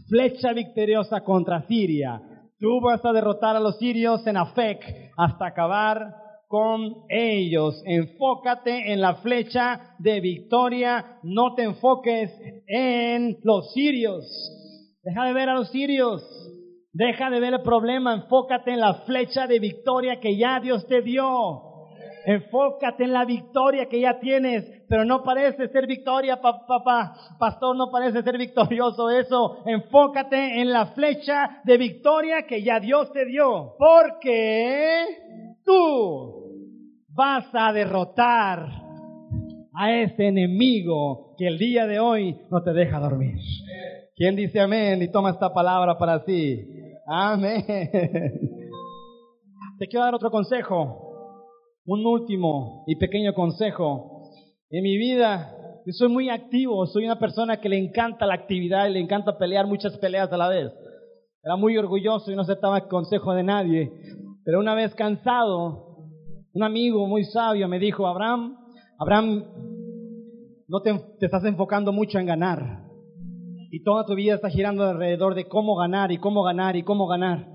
Flecha 0.08 0.54
victoriosa 0.54 1.22
contra 1.22 1.66
Siria. 1.66 2.22
Tú 2.62 2.80
vas 2.80 3.04
a 3.04 3.12
derrotar 3.12 3.56
a 3.56 3.60
los 3.60 3.76
sirios 3.78 4.24
en 4.24 4.36
Afec 4.36 5.10
hasta 5.16 5.46
acabar 5.46 6.14
con 6.46 6.94
ellos. 7.08 7.82
Enfócate 7.84 8.92
en 8.92 9.00
la 9.00 9.16
flecha 9.16 9.96
de 9.98 10.20
victoria. 10.20 11.18
No 11.24 11.56
te 11.56 11.64
enfoques 11.64 12.30
en 12.68 13.36
los 13.42 13.72
sirios. 13.72 14.24
Deja 15.02 15.24
de 15.24 15.32
ver 15.32 15.48
a 15.48 15.54
los 15.54 15.72
sirios. 15.72 16.22
Deja 16.92 17.30
de 17.30 17.40
ver 17.40 17.54
el 17.54 17.62
problema. 17.62 18.14
Enfócate 18.14 18.70
en 18.70 18.78
la 18.78 18.94
flecha 19.06 19.48
de 19.48 19.58
victoria 19.58 20.20
que 20.20 20.36
ya 20.36 20.60
Dios 20.60 20.86
te 20.86 21.02
dio. 21.02 21.71
Enfócate 22.24 23.04
en 23.04 23.12
la 23.12 23.24
victoria 23.24 23.86
que 23.86 24.00
ya 24.00 24.18
tienes, 24.20 24.64
pero 24.88 25.04
no 25.04 25.22
parece 25.22 25.68
ser 25.68 25.86
victoria, 25.86 26.40
papá. 26.40 27.14
Pastor, 27.38 27.76
no 27.76 27.90
parece 27.90 28.22
ser 28.22 28.38
victorioso 28.38 29.10
eso. 29.10 29.58
Enfócate 29.66 30.60
en 30.60 30.70
la 30.72 30.86
flecha 30.86 31.60
de 31.64 31.78
victoria 31.78 32.46
que 32.46 32.62
ya 32.62 32.78
Dios 32.80 33.12
te 33.12 33.24
dio. 33.24 33.74
Porque 33.78 35.04
tú 35.64 36.42
vas 37.08 37.46
a 37.52 37.72
derrotar 37.72 38.68
a 39.74 39.92
ese 39.92 40.28
enemigo 40.28 41.34
que 41.36 41.46
el 41.46 41.58
día 41.58 41.86
de 41.86 41.98
hoy 41.98 42.38
no 42.50 42.62
te 42.62 42.72
deja 42.72 43.00
dormir. 43.00 43.36
¿Quién 44.14 44.36
dice 44.36 44.60
amén 44.60 45.02
y 45.02 45.10
toma 45.10 45.30
esta 45.30 45.52
palabra 45.52 45.98
para 45.98 46.24
sí? 46.24 46.64
Amén. 47.06 47.64
Te 49.78 49.88
quiero 49.88 50.04
dar 50.04 50.14
otro 50.14 50.30
consejo. 50.30 51.11
Un 51.84 52.06
último 52.06 52.84
y 52.86 52.94
pequeño 52.94 53.34
consejo. 53.34 54.30
En 54.70 54.84
mi 54.84 54.96
vida, 54.96 55.52
yo 55.84 55.92
soy 55.92 56.08
muy 56.08 56.30
activo, 56.30 56.86
soy 56.86 57.06
una 57.06 57.18
persona 57.18 57.60
que 57.60 57.68
le 57.68 57.76
encanta 57.76 58.24
la 58.24 58.34
actividad 58.34 58.86
y 58.86 58.92
le 58.92 59.00
encanta 59.00 59.36
pelear 59.36 59.66
muchas 59.66 59.98
peleas 59.98 60.32
a 60.32 60.36
la 60.36 60.48
vez. 60.48 60.72
Era 61.42 61.56
muy 61.56 61.76
orgulloso 61.76 62.30
y 62.30 62.36
no 62.36 62.42
aceptaba 62.42 62.86
consejo 62.86 63.34
de 63.34 63.42
nadie. 63.42 63.90
Pero 64.44 64.60
una 64.60 64.76
vez 64.76 64.94
cansado, 64.94 65.96
un 66.52 66.62
amigo 66.62 67.04
muy 67.08 67.24
sabio 67.24 67.66
me 67.66 67.80
dijo, 67.80 68.06
Abraham, 68.06 68.56
Abraham, 69.00 69.44
no 70.68 70.82
te, 70.82 70.94
te 71.18 71.26
estás 71.26 71.44
enfocando 71.44 71.92
mucho 71.92 72.20
en 72.20 72.26
ganar. 72.26 72.84
Y 73.72 73.82
toda 73.82 74.06
tu 74.06 74.14
vida 74.14 74.36
está 74.36 74.50
girando 74.50 74.84
alrededor 74.84 75.34
de 75.34 75.48
cómo 75.48 75.74
ganar 75.74 76.12
y 76.12 76.18
cómo 76.18 76.44
ganar 76.44 76.76
y 76.76 76.84
cómo 76.84 77.08
ganar. 77.08 77.48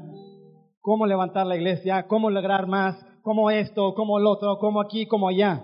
Cómo 0.82 1.06
levantar 1.06 1.48
la 1.48 1.56
iglesia, 1.56 2.08
cómo 2.08 2.30
lograr 2.30 2.68
más, 2.68 3.07
como 3.28 3.52
esto, 3.52 3.94
como 3.94 4.18
el 4.18 4.26
otro, 4.26 4.58
como 4.58 4.80
aquí, 4.80 5.06
como 5.06 5.28
allá. 5.28 5.62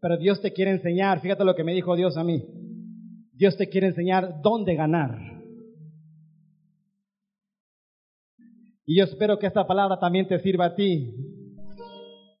Pero 0.00 0.16
Dios 0.16 0.40
te 0.40 0.50
quiere 0.50 0.70
enseñar, 0.70 1.20
fíjate 1.20 1.44
lo 1.44 1.54
que 1.54 1.62
me 1.62 1.74
dijo 1.74 1.94
Dios 1.94 2.16
a 2.16 2.24
mí. 2.24 2.42
Dios 3.34 3.54
te 3.58 3.68
quiere 3.68 3.88
enseñar 3.88 4.40
dónde 4.40 4.74
ganar. 4.74 5.18
Y 8.86 8.96
yo 8.96 9.04
espero 9.04 9.38
que 9.38 9.46
esta 9.46 9.66
palabra 9.66 9.98
también 9.98 10.26
te 10.26 10.38
sirva 10.38 10.64
a 10.64 10.74
ti. 10.74 11.14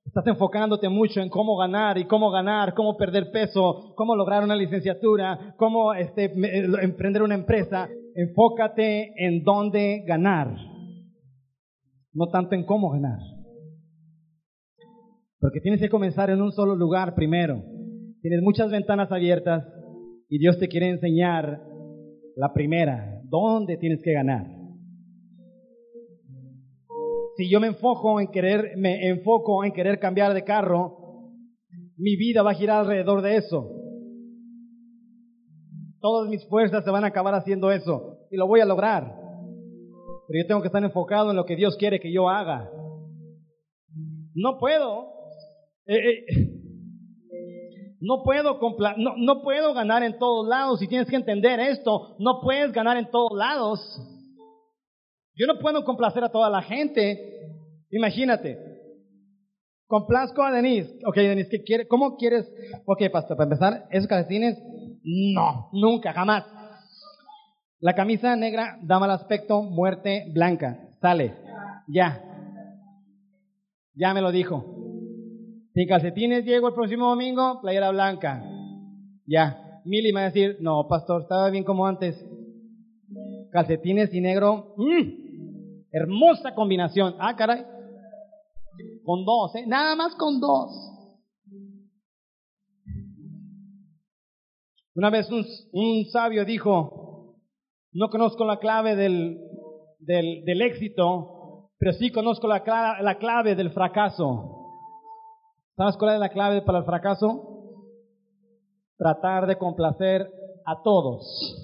Estás 0.06 0.26
enfocándote 0.28 0.88
mucho 0.88 1.20
en 1.20 1.28
cómo 1.28 1.54
ganar 1.58 1.98
y 1.98 2.06
cómo 2.06 2.30
ganar, 2.30 2.72
cómo 2.72 2.96
perder 2.96 3.30
peso, 3.30 3.92
cómo 3.94 4.16
lograr 4.16 4.42
una 4.42 4.56
licenciatura, 4.56 5.54
cómo 5.58 5.92
este, 5.92 6.32
emprender 6.80 7.22
una 7.22 7.34
empresa. 7.34 7.90
Enfócate 8.14 9.12
en 9.18 9.44
dónde 9.44 10.02
ganar 10.06 10.75
no 12.16 12.28
tanto 12.28 12.54
en 12.54 12.64
cómo 12.64 12.90
ganar. 12.90 13.18
Porque 15.38 15.60
tienes 15.60 15.80
que 15.80 15.90
comenzar 15.90 16.30
en 16.30 16.40
un 16.40 16.50
solo 16.50 16.74
lugar 16.74 17.14
primero. 17.14 17.62
Tienes 18.22 18.40
muchas 18.42 18.70
ventanas 18.70 19.12
abiertas 19.12 19.64
y 20.28 20.38
Dios 20.38 20.58
te 20.58 20.68
quiere 20.68 20.88
enseñar 20.88 21.60
la 22.34 22.52
primera, 22.54 23.20
dónde 23.24 23.76
tienes 23.76 24.02
que 24.02 24.12
ganar. 24.12 24.46
Si 27.36 27.50
yo 27.50 27.60
me 27.60 27.66
enfoco 27.68 28.18
en 28.18 28.28
querer, 28.28 28.78
me 28.78 29.08
enfoco 29.08 29.62
en 29.62 29.72
querer 29.72 29.98
cambiar 29.98 30.32
de 30.32 30.42
carro, 30.42 30.96
mi 31.98 32.16
vida 32.16 32.42
va 32.42 32.52
a 32.52 32.54
girar 32.54 32.80
alrededor 32.80 33.20
de 33.20 33.36
eso. 33.36 33.70
Todas 36.00 36.30
mis 36.30 36.46
fuerzas 36.48 36.82
se 36.82 36.90
van 36.90 37.04
a 37.04 37.08
acabar 37.08 37.34
haciendo 37.34 37.70
eso 37.70 38.20
y 38.30 38.36
lo 38.36 38.46
voy 38.46 38.60
a 38.60 38.64
lograr. 38.64 39.25
Pero 40.28 40.42
yo 40.42 40.46
tengo 40.46 40.60
que 40.60 40.68
estar 40.68 40.82
enfocado 40.82 41.30
en 41.30 41.36
lo 41.36 41.44
que 41.44 41.56
Dios 41.56 41.76
quiere 41.76 42.00
que 42.00 42.12
yo 42.12 42.28
haga. 42.28 42.70
No 44.34 44.58
puedo. 44.58 45.08
Eh, 45.86 45.96
eh, 45.96 46.24
no 48.00 48.22
puedo, 48.22 48.60
no, 48.98 49.14
no 49.16 49.42
puedo 49.42 49.72
ganar 49.72 50.02
en 50.02 50.18
todos 50.18 50.46
lados. 50.48 50.82
Y 50.82 50.88
tienes 50.88 51.08
que 51.08 51.16
entender 51.16 51.60
esto. 51.60 52.16
No 52.18 52.40
puedes 52.40 52.72
ganar 52.72 52.96
en 52.96 53.10
todos 53.10 53.32
lados. 53.36 53.80
Yo 55.34 55.46
no 55.46 55.58
puedo 55.58 55.84
complacer 55.84 56.24
a 56.24 56.30
toda 56.30 56.50
la 56.50 56.62
gente. 56.62 57.36
Imagínate. 57.90 58.58
Complazco 59.86 60.42
a 60.42 60.50
Denise. 60.50 60.98
Ok, 61.06 61.16
Denise, 61.16 61.48
¿qué 61.50 61.62
quiere? 61.62 61.86
¿cómo 61.86 62.16
quieres? 62.16 62.50
Ok, 62.86 63.02
pastor, 63.12 63.36
para 63.36 63.50
empezar, 63.50 63.86
¿esos 63.90 64.08
calcetines? 64.08 64.58
No, 65.04 65.68
nunca, 65.72 66.12
jamás. 66.12 66.44
La 67.78 67.94
camisa 67.94 68.34
negra 68.36 68.78
da 68.82 68.98
mal 68.98 69.10
aspecto, 69.10 69.62
muerte 69.62 70.30
blanca. 70.32 70.78
Sale. 71.00 71.34
Ya. 71.86 72.22
Ya 73.94 74.14
me 74.14 74.22
lo 74.22 74.32
dijo. 74.32 74.64
Sin 75.74 75.86
calcetines 75.86 76.44
llego 76.44 76.68
el 76.68 76.74
próximo 76.74 77.10
domingo, 77.10 77.60
playera 77.60 77.90
blanca. 77.90 78.42
Ya. 79.26 79.80
Mili 79.84 80.12
me 80.12 80.20
va 80.20 80.26
a 80.26 80.30
decir, 80.30 80.56
no, 80.60 80.88
pastor, 80.88 81.22
estaba 81.22 81.50
bien 81.50 81.64
como 81.64 81.86
antes. 81.86 82.16
Calcetines 83.52 84.12
y 84.14 84.20
negro. 84.20 84.74
¡mm! 84.78 85.86
Hermosa 85.92 86.54
combinación. 86.54 87.14
Ah, 87.18 87.36
caray. 87.36 87.64
Con 89.04 89.24
dos, 89.24 89.54
¿eh? 89.54 89.64
Nada 89.66 89.94
más 89.94 90.14
con 90.14 90.40
dos. 90.40 90.70
Una 94.94 95.10
vez 95.10 95.30
un, 95.30 95.44
un 95.72 96.06
sabio 96.06 96.44
dijo, 96.46 97.05
no 97.96 98.10
conozco 98.10 98.44
la 98.44 98.58
clave 98.58 98.94
del, 98.94 99.38
del, 100.00 100.62
éxito, 100.62 101.70
pero 101.78 101.94
sí 101.94 102.12
conozco 102.12 102.46
la, 102.46 102.62
la 103.00 103.18
clave 103.18 103.54
del 103.54 103.70
fracaso. 103.70 104.52
¿Sabes 105.76 105.96
cuál 105.96 106.14
es 106.14 106.20
la 106.20 106.28
clave 106.28 106.60
para 106.60 106.78
el 106.78 106.84
fracaso? 106.84 107.72
Tratar 108.98 109.46
de 109.46 109.56
complacer 109.56 110.30
a 110.66 110.82
todos. 110.82 111.62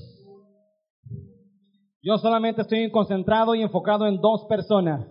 Yo 2.02 2.16
solamente 2.16 2.62
estoy 2.62 2.90
concentrado 2.90 3.54
y 3.54 3.62
enfocado 3.62 4.06
en 4.06 4.18
dos 4.18 4.46
personas. 4.48 5.06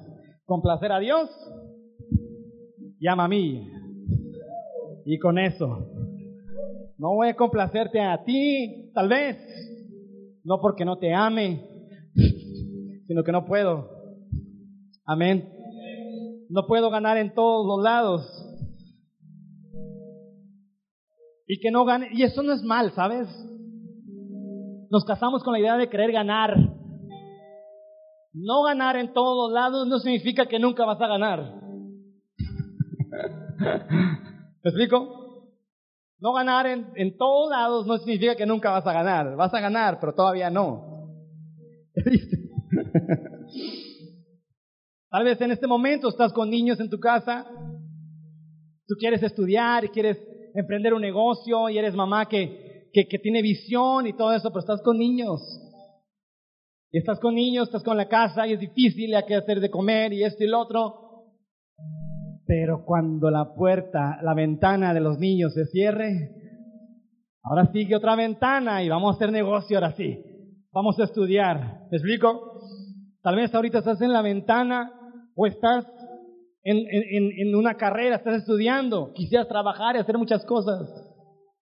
Complacer 0.45 0.91
a 0.91 0.99
Dios 0.99 1.29
y 2.99 3.07
a 3.07 3.15
mí. 3.27 3.69
Y 5.05 5.19
con 5.19 5.37
eso. 5.37 5.87
No 6.97 7.15
voy 7.15 7.29
a 7.29 7.35
complacerte 7.35 8.01
a 8.01 8.23
ti, 8.23 8.91
tal 8.93 9.07
vez, 9.07 9.37
no 10.43 10.59
porque 10.61 10.85
no 10.85 10.97
te 10.97 11.13
ame, 11.13 11.65
sino 13.07 13.23
que 13.23 13.31
no 13.31 13.45
puedo. 13.45 13.89
Amén. 15.05 15.49
no 16.49 16.67
puedo 16.67 16.89
ganar 16.89 17.17
en 17.17 17.33
todos 17.33 17.65
los 17.65 17.83
lados. 17.83 18.25
Y 21.47 21.59
que 21.59 21.71
no 21.71 21.83
gane, 21.85 22.09
y 22.13 22.23
eso 22.23 22.43
no 22.43 22.53
es 22.53 22.63
mal, 22.63 22.93
¿sabes? 22.93 23.27
Nos 24.89 25.03
casamos 25.05 25.43
con 25.43 25.53
la 25.53 25.59
idea 25.59 25.77
de 25.77 25.89
querer 25.89 26.11
ganar. 26.11 26.55
No 28.33 28.63
ganar 28.63 28.95
en 28.95 29.13
todos 29.13 29.49
los 29.49 29.53
lados 29.53 29.87
no 29.87 29.99
significa 29.99 30.45
que 30.47 30.59
nunca 30.59 30.85
vas 30.85 31.01
a 31.01 31.07
ganar. 31.07 31.61
¿Me 34.63 34.69
explico? 34.69 35.20
No 36.21 36.33
ganar 36.33 36.67
en, 36.67 36.87
en 36.95 37.17
todos 37.17 37.49
lados 37.49 37.87
no 37.87 37.97
significa 37.97 38.35
que 38.35 38.45
nunca 38.45 38.69
vas 38.69 38.85
a 38.85 38.93
ganar. 38.93 39.35
Vas 39.35 39.53
a 39.53 39.59
ganar, 39.59 39.99
pero 39.99 40.13
todavía 40.13 40.51
no. 40.51 41.09
Tal 45.09 45.23
vez 45.25 45.41
en 45.41 45.51
este 45.51 45.67
momento 45.67 46.07
estás 46.07 46.31
con 46.31 46.49
niños 46.49 46.79
en 46.79 46.89
tu 46.89 46.99
casa, 46.99 47.45
tú 48.87 48.95
quieres 48.97 49.21
estudiar 49.23 49.83
y 49.83 49.89
quieres 49.89 50.17
emprender 50.53 50.93
un 50.93 51.01
negocio 51.01 51.69
y 51.69 51.77
eres 51.77 51.95
mamá 51.95 52.29
que, 52.29 52.89
que, 52.93 53.07
que 53.07 53.19
tiene 53.19 53.41
visión 53.41 54.07
y 54.07 54.13
todo 54.13 54.31
eso, 54.33 54.49
pero 54.51 54.61
estás 54.61 54.81
con 54.81 54.97
niños. 54.97 55.41
Y 56.91 56.99
estás 56.99 57.19
con 57.19 57.35
niños, 57.35 57.67
estás 57.67 57.83
con 57.83 57.97
la 57.97 58.07
casa 58.07 58.47
y 58.47 58.53
es 58.53 58.59
difícil, 58.59 59.13
hay 59.15 59.25
que 59.25 59.35
hacer 59.35 59.59
de 59.59 59.69
comer 59.71 60.13
y 60.13 60.23
esto 60.23 60.43
y 60.43 60.47
lo 60.47 60.59
otro. 60.59 61.10
Pero 62.51 62.83
cuando 62.83 63.31
la 63.31 63.53
puerta, 63.55 64.19
la 64.21 64.33
ventana 64.33 64.93
de 64.93 64.99
los 64.99 65.17
niños 65.17 65.53
se 65.53 65.67
cierre, 65.67 66.35
ahora 67.41 67.71
sigue 67.71 67.95
otra 67.95 68.17
ventana 68.17 68.83
y 68.83 68.89
vamos 68.89 69.13
a 69.13 69.15
hacer 69.15 69.31
negocio 69.31 69.77
ahora 69.77 69.93
sí. 69.93 70.21
Vamos 70.73 70.99
a 70.99 71.05
estudiar. 71.05 71.87
¿Me 71.89 71.97
explico? 71.97 72.59
Tal 73.23 73.37
vez 73.37 73.55
ahorita 73.55 73.77
estás 73.77 74.01
en 74.01 74.11
la 74.11 74.21
ventana 74.21 74.91
o 75.33 75.47
estás 75.47 75.85
en, 76.63 76.75
en, 76.75 77.47
en 77.47 77.55
una 77.55 77.75
carrera, 77.75 78.17
estás 78.17 78.39
estudiando, 78.41 79.13
quisieras 79.13 79.47
trabajar 79.47 79.95
y 79.95 79.99
hacer 79.99 80.17
muchas 80.17 80.43
cosas. 80.43 80.89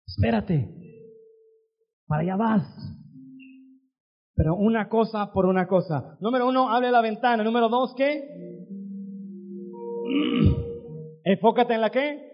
Espérate, 0.07 0.73
para 2.07 2.23
allá 2.23 2.35
vas. 2.35 2.63
Pero 4.33 4.55
una 4.55 4.89
cosa 4.89 5.31
por 5.33 5.45
una 5.45 5.67
cosa. 5.67 6.17
Número 6.19 6.47
uno, 6.47 6.71
abre 6.71 6.89
la 6.89 7.01
ventana. 7.01 7.43
Número 7.43 7.69
dos, 7.69 7.93
¿qué? 7.95 8.23
Enfócate 11.23 11.73
en 11.73 11.81
la 11.81 11.89
qué? 11.89 12.31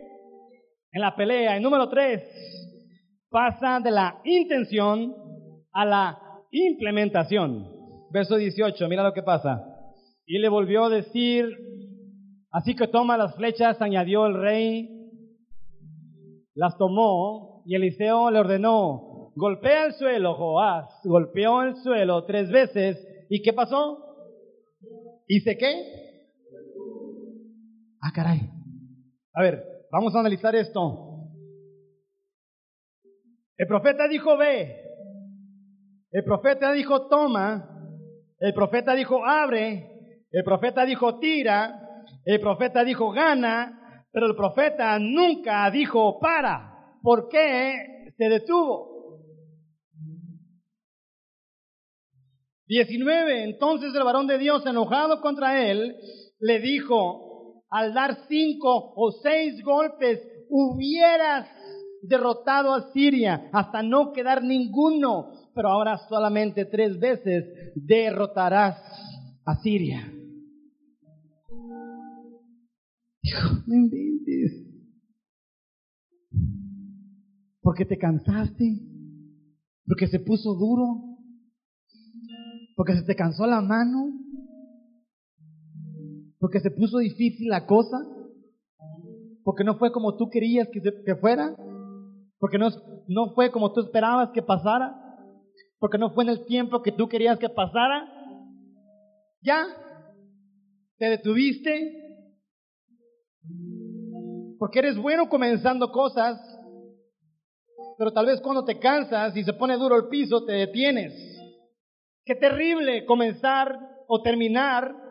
En 0.91 1.01
la 1.01 1.15
pelea. 1.15 1.57
Y 1.57 1.61
número 1.61 1.89
tres, 1.89 2.23
pasa 3.29 3.79
de 3.79 3.91
la 3.91 4.21
intención 4.23 5.13
a 5.73 5.85
la 5.85 6.19
implementación. 6.51 7.69
Verso 8.11 8.37
18, 8.37 8.87
mira 8.87 9.03
lo 9.03 9.13
que 9.13 9.23
pasa. 9.23 9.63
Y 10.25 10.39
le 10.39 10.49
volvió 10.49 10.85
a 10.85 10.89
decir, 10.89 11.45
así 12.51 12.75
que 12.75 12.87
toma 12.87 13.17
las 13.17 13.35
flechas, 13.35 13.81
añadió 13.81 14.25
el 14.25 14.35
rey, 14.35 14.89
las 16.53 16.77
tomó 16.77 17.63
y 17.65 17.75
Eliseo 17.75 18.31
le 18.31 18.39
ordenó, 18.39 19.31
golpea 19.35 19.87
el 19.87 19.93
suelo, 19.93 20.35
Joás, 20.35 20.85
golpeó 21.03 21.61
el 21.63 21.75
suelo 21.83 22.23
tres 22.25 22.49
veces 22.49 22.97
y 23.29 23.41
¿qué 23.41 23.51
pasó? 23.53 23.97
¿Hice 25.27 25.57
qué? 25.57 26.25
Ah, 28.01 28.11
caray. 28.13 28.49
A 29.35 29.41
ver, 29.41 29.63
vamos 29.91 30.15
a 30.15 30.19
analizar 30.19 30.55
esto. 30.55 31.29
El 33.57 33.67
profeta 33.67 34.07
dijo, 34.07 34.37
ve. 34.37 34.81
El 36.11 36.23
profeta 36.23 36.71
dijo, 36.71 37.07
toma. 37.07 37.69
El 38.39 38.53
profeta 38.53 38.93
dijo, 38.93 39.25
abre. 39.25 39.95
El 40.31 40.43
profeta 40.43 40.85
dijo 40.85 41.19
tira, 41.19 41.79
el 42.25 42.41
profeta 42.41 42.83
dijo 42.83 43.11
gana, 43.11 44.03
pero 44.11 44.25
el 44.25 44.35
profeta 44.35 44.99
nunca 44.99 45.69
dijo 45.71 46.19
para. 46.19 46.97
¿Por 47.01 47.29
qué 47.29 48.11
se 48.17 48.29
detuvo? 48.29 49.21
19. 52.67 53.43
Entonces 53.43 53.93
el 53.95 54.03
varón 54.03 54.27
de 54.27 54.37
Dios, 54.37 54.65
enojado 54.65 55.21
contra 55.21 55.69
él, 55.69 55.95
le 56.39 56.59
dijo, 56.59 57.24
al 57.75 57.93
dar 57.93 58.17
cinco 58.29 58.93
o 58.95 59.11
seis 59.21 59.61
golpes, 59.61 60.21
hubieras 60.49 61.45
derrotado 62.01 62.73
a 62.73 62.93
Siria 62.93 63.49
hasta 63.51 63.83
no 63.83 64.13
quedar 64.13 64.41
ninguno, 64.41 65.49
pero 65.53 65.67
ahora 65.67 65.97
solamente 66.07 66.63
tres 66.63 66.97
veces 66.97 67.43
derrotarás 67.75 68.77
a 69.45 69.55
Siria. 69.57 70.09
Porque 77.59 77.83
te 77.83 77.97
cansaste, 77.97 78.79
porque 79.85 80.07
se 80.07 80.19
puso 80.19 80.53
duro, 80.53 81.17
porque 82.77 82.95
se 82.95 83.03
te 83.03 83.17
cansó 83.17 83.45
la 83.45 83.59
mano, 83.59 84.13
porque 86.45 86.59
se 86.59 86.69
puso 86.69 86.99
difícil 86.99 87.47
la 87.47 87.65
cosa, 87.65 87.97
porque 89.43 89.63
no 89.63 89.79
fue 89.79 89.91
como 89.91 90.15
tú 90.15 90.29
querías 90.29 90.67
que, 90.71 91.15
fuera, 91.15 91.55
porque 92.37 92.59
no, 92.59 92.69
no 93.07 93.33
fue 93.33 93.49
como 93.49 93.73
tú 93.73 93.81
esperabas 93.81 94.29
que 94.31 94.43
pasara, 94.43 94.93
porque 95.79 95.97
no 95.97 96.11
fue 96.11 96.23
en 96.23 96.29
el 96.29 96.45
tiempo 96.45 96.83
que 96.83 96.91
tú 96.91 97.07
querías 97.07 97.39
que 97.39 97.49
pasara. 97.49 98.07
Ya, 99.41 99.65
te 100.99 101.09
detuviste, 101.09 102.19
porque 104.59 104.77
eres 104.77 104.99
bueno 104.99 105.27
comenzando 105.27 105.91
cosas, 105.91 106.37
pero 107.97 108.13
tal 108.13 108.27
vez 108.27 108.39
cuando 108.39 108.63
te 108.63 108.77
cansas 108.77 109.35
y 109.35 109.43
se 109.43 109.53
pone 109.53 109.77
duro 109.77 109.95
el 109.95 110.09
piso, 110.09 110.45
te 110.45 110.53
detienes. 110.53 111.11
Qué 112.23 112.35
terrible 112.35 113.03
comenzar 113.07 113.79
o 114.07 114.21
terminar 114.21 115.04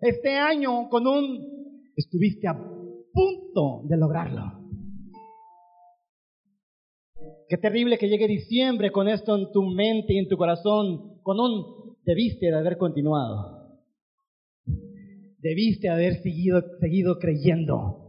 este 0.00 0.36
año 0.36 0.88
con 0.88 1.06
un 1.06 1.82
estuviste 1.96 2.48
a 2.48 2.54
punto 2.54 3.82
de 3.84 3.96
lograrlo. 3.96 4.64
Qué 7.48 7.58
terrible 7.58 7.98
que 7.98 8.08
llegue 8.08 8.26
diciembre 8.26 8.90
con 8.90 9.08
esto 9.08 9.36
en 9.36 9.52
tu 9.52 9.62
mente 9.62 10.14
y 10.14 10.18
en 10.18 10.28
tu 10.28 10.36
corazón, 10.36 11.20
con 11.22 11.38
un 11.38 11.96
debiste 12.04 12.46
de 12.46 12.56
haber 12.56 12.76
continuado. 12.78 13.78
Debiste 15.38 15.90
haber 15.90 16.22
seguido, 16.22 16.62
seguido 16.80 17.18
creyendo. 17.18 18.04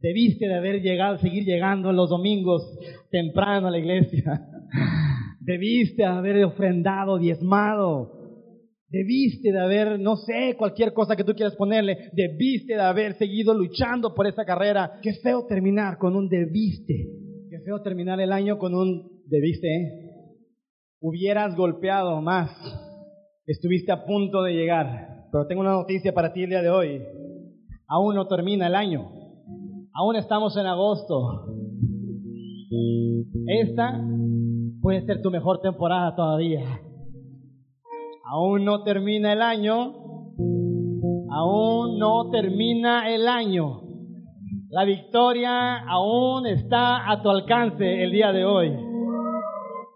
Debiste 0.00 0.46
de 0.46 0.54
haber 0.54 0.82
llegado, 0.82 1.18
seguir 1.18 1.44
llegando 1.44 1.92
los 1.92 2.10
domingos 2.10 2.62
temprano 3.10 3.68
a 3.68 3.70
la 3.70 3.78
iglesia. 3.78 4.46
Debiste 5.40 6.04
haber 6.04 6.44
ofrendado, 6.44 7.18
diezmado. 7.18 8.13
Debiste 8.88 9.50
de 9.50 9.60
haber, 9.60 9.98
no 9.98 10.16
sé, 10.16 10.54
cualquier 10.56 10.92
cosa 10.92 11.16
que 11.16 11.24
tú 11.24 11.32
quieras 11.34 11.56
ponerle. 11.56 12.10
Debiste 12.12 12.74
de 12.74 12.82
haber 12.82 13.14
seguido 13.14 13.54
luchando 13.54 14.14
por 14.14 14.26
esa 14.26 14.44
carrera. 14.44 14.98
Qué 15.02 15.14
feo 15.14 15.46
terminar 15.46 15.98
con 15.98 16.14
un 16.14 16.28
debiste. 16.28 17.08
Qué 17.50 17.60
feo 17.64 17.82
terminar 17.82 18.20
el 18.20 18.32
año 18.32 18.58
con 18.58 18.74
un 18.74 19.22
debiste. 19.26 19.66
¿eh? 19.66 20.04
Hubieras 21.00 21.56
golpeado 21.56 22.20
más. 22.20 22.50
Estuviste 23.46 23.90
a 23.90 24.04
punto 24.04 24.42
de 24.42 24.52
llegar. 24.52 25.26
Pero 25.32 25.46
tengo 25.46 25.62
una 25.62 25.72
noticia 25.72 26.14
para 26.14 26.32
ti 26.32 26.44
el 26.44 26.50
día 26.50 26.62
de 26.62 26.70
hoy. 26.70 27.02
Aún 27.88 28.14
no 28.14 28.28
termina 28.28 28.66
el 28.68 28.74
año. 28.74 29.10
Aún 29.92 30.16
estamos 30.16 30.56
en 30.56 30.66
agosto. 30.66 31.46
Esta 33.46 34.00
puede 34.80 35.04
ser 35.06 35.22
tu 35.22 35.30
mejor 35.30 35.60
temporada 35.60 36.14
todavía. 36.14 36.80
Aún 38.26 38.64
no 38.64 38.82
termina 38.82 39.32
el 39.32 39.42
año. 39.42 39.94
Aún 41.30 41.98
no 41.98 42.30
termina 42.30 43.08
el 43.10 43.28
año. 43.28 43.82
La 44.70 44.84
victoria 44.84 45.78
aún 45.86 46.46
está 46.46 47.10
a 47.10 47.22
tu 47.22 47.30
alcance 47.30 48.02
el 48.02 48.10
día 48.10 48.32
de 48.32 48.44
hoy. 48.44 48.76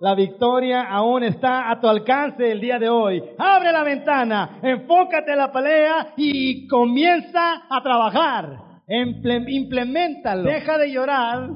La 0.01 0.15
victoria 0.15 0.83
aún 0.83 1.25
está 1.25 1.71
a 1.71 1.81
tu 1.81 1.89
alcance 1.89 2.53
el 2.53 2.61
día 2.61 2.79
de 2.79 2.89
hoy. 2.89 3.23
Abre 3.37 3.73
la 3.73 3.83
ventana, 3.83 4.61
enfócate 4.63 5.33
en 5.33 5.39
la 5.39 5.51
pelea 5.51 6.15
y 6.17 6.69
comienza 6.69 7.67
a 7.69 7.83
trabajar 7.83 8.69
implementalo. 8.89 10.45
Deja 10.45 10.79
de 10.79 10.93
llorar 10.93 11.51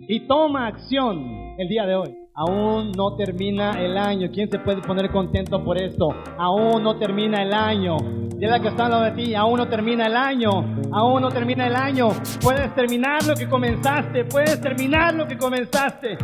y 0.00 0.26
toma 0.26 0.66
acción 0.66 1.54
el 1.58 1.68
día 1.68 1.86
de 1.86 1.94
hoy. 1.94 2.17
Aún 2.38 2.92
no 2.92 3.16
termina 3.16 3.72
el 3.82 3.98
año. 3.98 4.28
¿Quién 4.32 4.48
se 4.48 4.60
puede 4.60 4.80
poner 4.80 5.10
contento 5.10 5.64
por 5.64 5.76
esto? 5.76 6.14
Aún 6.38 6.84
no 6.84 6.96
termina 6.96 7.42
el 7.42 7.52
año. 7.52 7.96
Dile 8.36 8.60
que 8.60 8.68
está 8.68 8.84
al 8.84 8.92
lado 8.92 9.04
de 9.06 9.10
ti. 9.10 9.34
Aún 9.34 9.58
no 9.58 9.66
termina 9.66 10.06
el 10.06 10.14
año. 10.14 10.50
Aún 10.92 11.22
no 11.22 11.30
termina 11.30 11.66
el 11.66 11.74
año. 11.74 12.10
Puedes 12.40 12.72
terminar 12.76 13.26
lo 13.26 13.34
que 13.34 13.48
comenzaste. 13.48 14.24
Puedes 14.24 14.60
terminar 14.60 15.14
lo 15.14 15.26
que 15.26 15.36
comenzaste. 15.36 16.16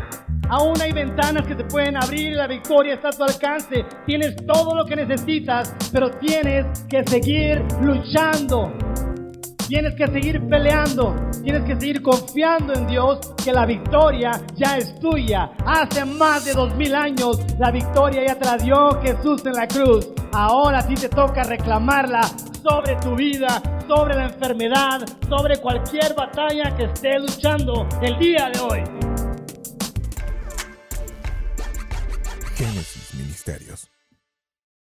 Aún 0.51 0.81
hay 0.81 0.93
ventanas 0.93 1.49
que 1.49 1.57
se 1.57 1.65
pueden 1.65 1.97
abrir 1.97 2.37
la 2.37 2.47
victoria 2.47 2.95
está 2.95 3.09
a 3.09 3.13
tu 3.13 3.25
alcance. 3.25 3.85
Tienes 4.07 4.37
todo 4.47 4.77
lo 4.77 4.85
que 4.85 4.95
necesitas, 4.95 5.75
pero 5.93 6.13
tienes 6.13 6.85
que 6.89 7.03
seguir 7.03 7.65
luchando. 7.83 8.73
Tienes 9.69 9.95
que 9.95 10.07
seguir 10.07 10.47
peleando, 10.47 11.17
tienes 11.43 11.63
que 11.63 11.75
seguir 11.81 12.03
confiando 12.03 12.75
en 12.75 12.87
Dios 12.87 13.33
que 13.43 13.51
la 13.51 13.65
victoria 13.65 14.33
ya 14.55 14.77
es 14.77 14.99
tuya. 15.01 15.53
Hace 15.65 16.05
más 16.05 16.45
de 16.45 16.53
dos 16.53 16.75
mil 16.75 16.95
años 16.95 17.41
la 17.59 17.71
victoria 17.71 18.27
ya 18.27 18.39
te 18.39 18.45
la 18.45 18.59
dio 18.59 19.01
Jesús 19.01 19.45
en 19.47 19.55
la 19.55 19.67
cruz. 19.67 20.09
Ahora 20.33 20.83
sí 20.83 20.95
te 20.95 21.09
toca 21.09 21.45
reclamarla 21.45 22.23
sobre 22.63 22.97
tu 22.97 23.17
vida, 23.17 23.63
sobre 23.89 24.15
la 24.15 24.25
enfermedad, 24.25 25.07
sobre 25.31 25.57
cualquier 25.57 26.15
batalla 26.15 26.77
que 26.77 26.85
esté 26.85 27.19
luchando 27.19 27.89
el 28.03 28.19
día 28.19 28.51
de 28.53 28.61
hoy. 28.61 28.83
Génesis 32.55 33.15
Ministerios. 33.15 33.94